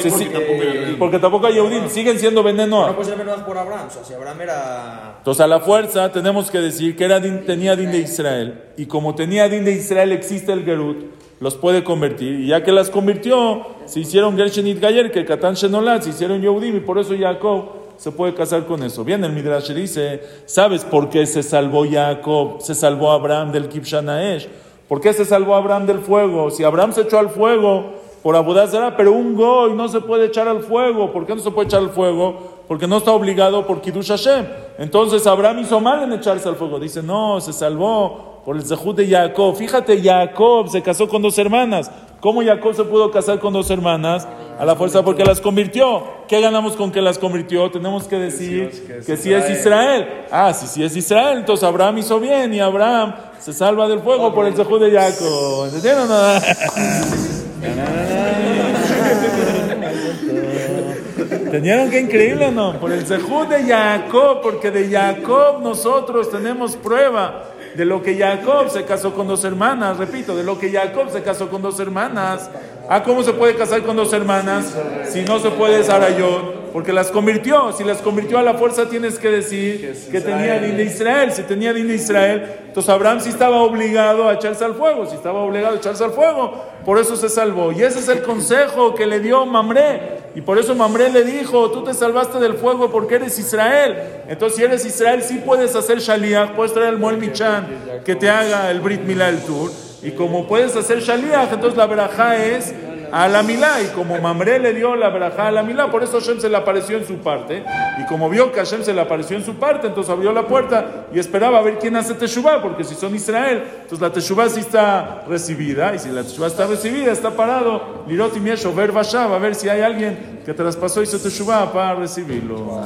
[0.03, 0.99] Sí, sí, porque tampoco hay Gerim.
[0.99, 2.95] porque tampoco hay Yehudim, siguen siendo No Benoah.
[2.95, 3.87] puede ser menor por Abraham.
[3.89, 5.15] O sea, si Abraham era.
[5.19, 8.63] Entonces, a la fuerza tenemos que decir que era din- tenía din de Israel.
[8.77, 11.05] Y como tenía din de Israel, existe el Gerut,
[11.41, 12.41] los puede convertir.
[12.41, 16.77] Y ya que las convirtió, se hicieron Gershenit Gayer, que Katan Shenolat, se hicieron Yehudim,
[16.77, 19.05] y por eso Jacob se puede casar con eso.
[19.05, 22.61] Bien, el Midrash dice: ¿Sabes por qué se salvó Jacob?
[22.61, 24.49] Se salvó Abraham del Kibshanaesh.
[24.89, 26.51] ¿Por qué se salvó Abraham del fuego?
[26.51, 30.49] Si Abraham se echó al fuego por Abudazara, pero un Goy no se puede echar
[30.49, 31.13] al fuego.
[31.13, 32.37] ¿Por qué no se puede echar al fuego?
[32.67, 34.47] Porque no está obligado por Kiddush Hashem.
[34.79, 36.81] Entonces Abraham hizo mal en echarse al fuego.
[36.81, 39.55] Dice, no, se salvó por el Zehut de Jacob.
[39.55, 41.91] Fíjate, Jacob se casó con dos hermanas.
[42.19, 44.27] ¿Cómo Jacob se pudo casar con dos hermanas?
[44.59, 46.03] A la fuerza porque las convirtió.
[46.27, 47.71] ¿Qué ganamos con que las convirtió?
[47.71, 50.25] Tenemos que decir que sí es Israel.
[50.31, 51.41] Ah, sí, sí es Israel.
[51.41, 55.67] Entonces Abraham hizo bien y Abraham se salva del fuego por el Zehut de Jacob.
[55.67, 56.09] ¿Entendieron?
[61.31, 62.81] ¿Entendieron qué increíble o no?
[62.81, 67.43] Por el Zehut de Jacob, porque de Jacob nosotros tenemos prueba
[67.75, 71.23] de lo que Jacob se casó con dos hermanas, repito, de lo que Jacob se
[71.23, 72.51] casó con dos hermanas.
[72.89, 74.75] Ah, ¿cómo se puede casar con dos hermanas
[75.11, 76.58] si no se puede Sarayot?
[76.73, 77.73] Porque las convirtió.
[77.73, 81.33] Si las convirtió a la fuerza, tienes que decir que tenía din de Israel.
[81.33, 85.07] Si tenía din de Israel, entonces Abraham sí estaba obligado a echarse al fuego.
[85.07, 87.73] Si estaba obligado a echarse al fuego, por eso se salvó.
[87.73, 90.19] Y ese es el consejo que le dio Mamré.
[90.35, 93.97] Y por eso Mamré le dijo: Tú te salvaste del fuego porque eres Israel.
[94.29, 97.67] Entonces, si eres Israel, sí puedes hacer Shaliach, puedes traer al Moel Michan
[98.05, 99.71] que te haga el Brit Milá, el Tour.
[100.03, 102.73] Y como puedes hacer Shaliach, entonces la verajá es
[103.13, 103.81] a la Milá.
[103.83, 106.57] Y como Mamré le dio la verajá a la Milá, por eso Hashem se le
[106.57, 107.65] apareció en su parte.
[108.01, 111.07] Y como vio que Hashem se le apareció en su parte, entonces abrió la puerta
[111.13, 114.61] y esperaba a ver quién hace Teshuvah, porque si son Israel, entonces la Teshuvah sí
[114.61, 115.95] está recibida.
[115.95, 118.05] Y si la Teshuvah está recibida, está parado.
[118.07, 121.73] Lirot y Miesho, ver Bashav, a ver si hay alguien que traspasó y hizo Teshuvah
[121.73, 122.83] para recibirlo.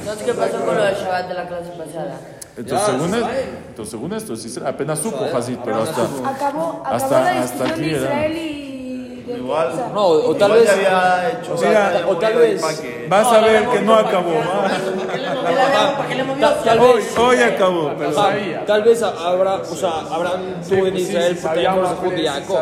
[0.00, 2.20] Entonces, ¿qué pasó con lo del Shabbat de la clase pasada?
[2.56, 3.24] Entonces, según, es-
[3.68, 4.74] entonces, según esto, es Israel.
[4.74, 7.98] apenas supo Hazit, pero hasta, Acabó, acabó hasta, la hasta aquí de era.
[8.02, 8.61] Israel y
[9.28, 9.90] Igual.
[9.94, 10.68] No, o, o tal vez.
[10.70, 11.54] hecho.
[11.54, 12.62] o, sea, o tal vez.
[13.08, 14.32] Vas a ver que no acabó.
[14.34, 16.22] ¿Para qué?
[16.64, 17.18] Tal Hoy, vez.
[17.18, 17.92] hoy acabó.
[17.98, 22.58] pero- tal vez habrá, o sea, Abraham tuvo en Israel por Zehut de Jacob.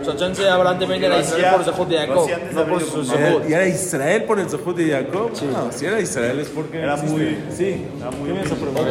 [0.00, 3.48] O sea, chance Abraham también era Israel por Zehut de Jacob, no por su Zehut.
[3.48, 5.30] ¿Y era Israel por el Zehut de Jacob?
[5.52, 8.82] No, si era Israel es porque Era muy- Sí, era muy bien esa pregunta.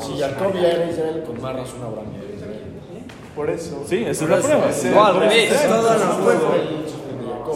[0.00, 2.06] Si Jacob ya era Israel, con más razón Abraham.
[3.36, 3.84] Por eso.
[3.88, 4.66] Sí, esa es la prueba.
[4.94, 5.52] No, al revés.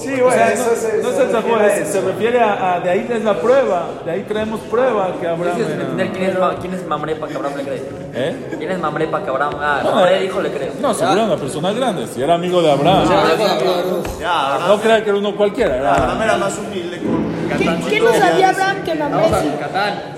[0.01, 1.03] Sí, O bueno, sea, eso no, es.
[1.05, 4.11] no es el Zehut, es- se refiere a, a- de ahí es la prueba, de
[4.11, 6.12] ahí traemos prueba que Abraham Tienes que entender era...
[6.16, 7.83] quién es, quién es Mamre para que Abraham le cree.
[8.12, 8.37] ¿Eh?
[8.59, 9.55] ¿Quién es Mamre para que Abraham...
[9.61, 10.72] Ah, Mamre dijo le creo.
[10.81, 13.09] No, seguro era una persona grande, si era amigo de Abraham.
[14.20, 16.25] Ya, Abraham, No crea que era uno cualquiera, Abraham era...
[16.25, 19.31] era más humilde con ¿Qué, qué no sabía Abraham que Mamre?
[19.61, 20.14] Catán.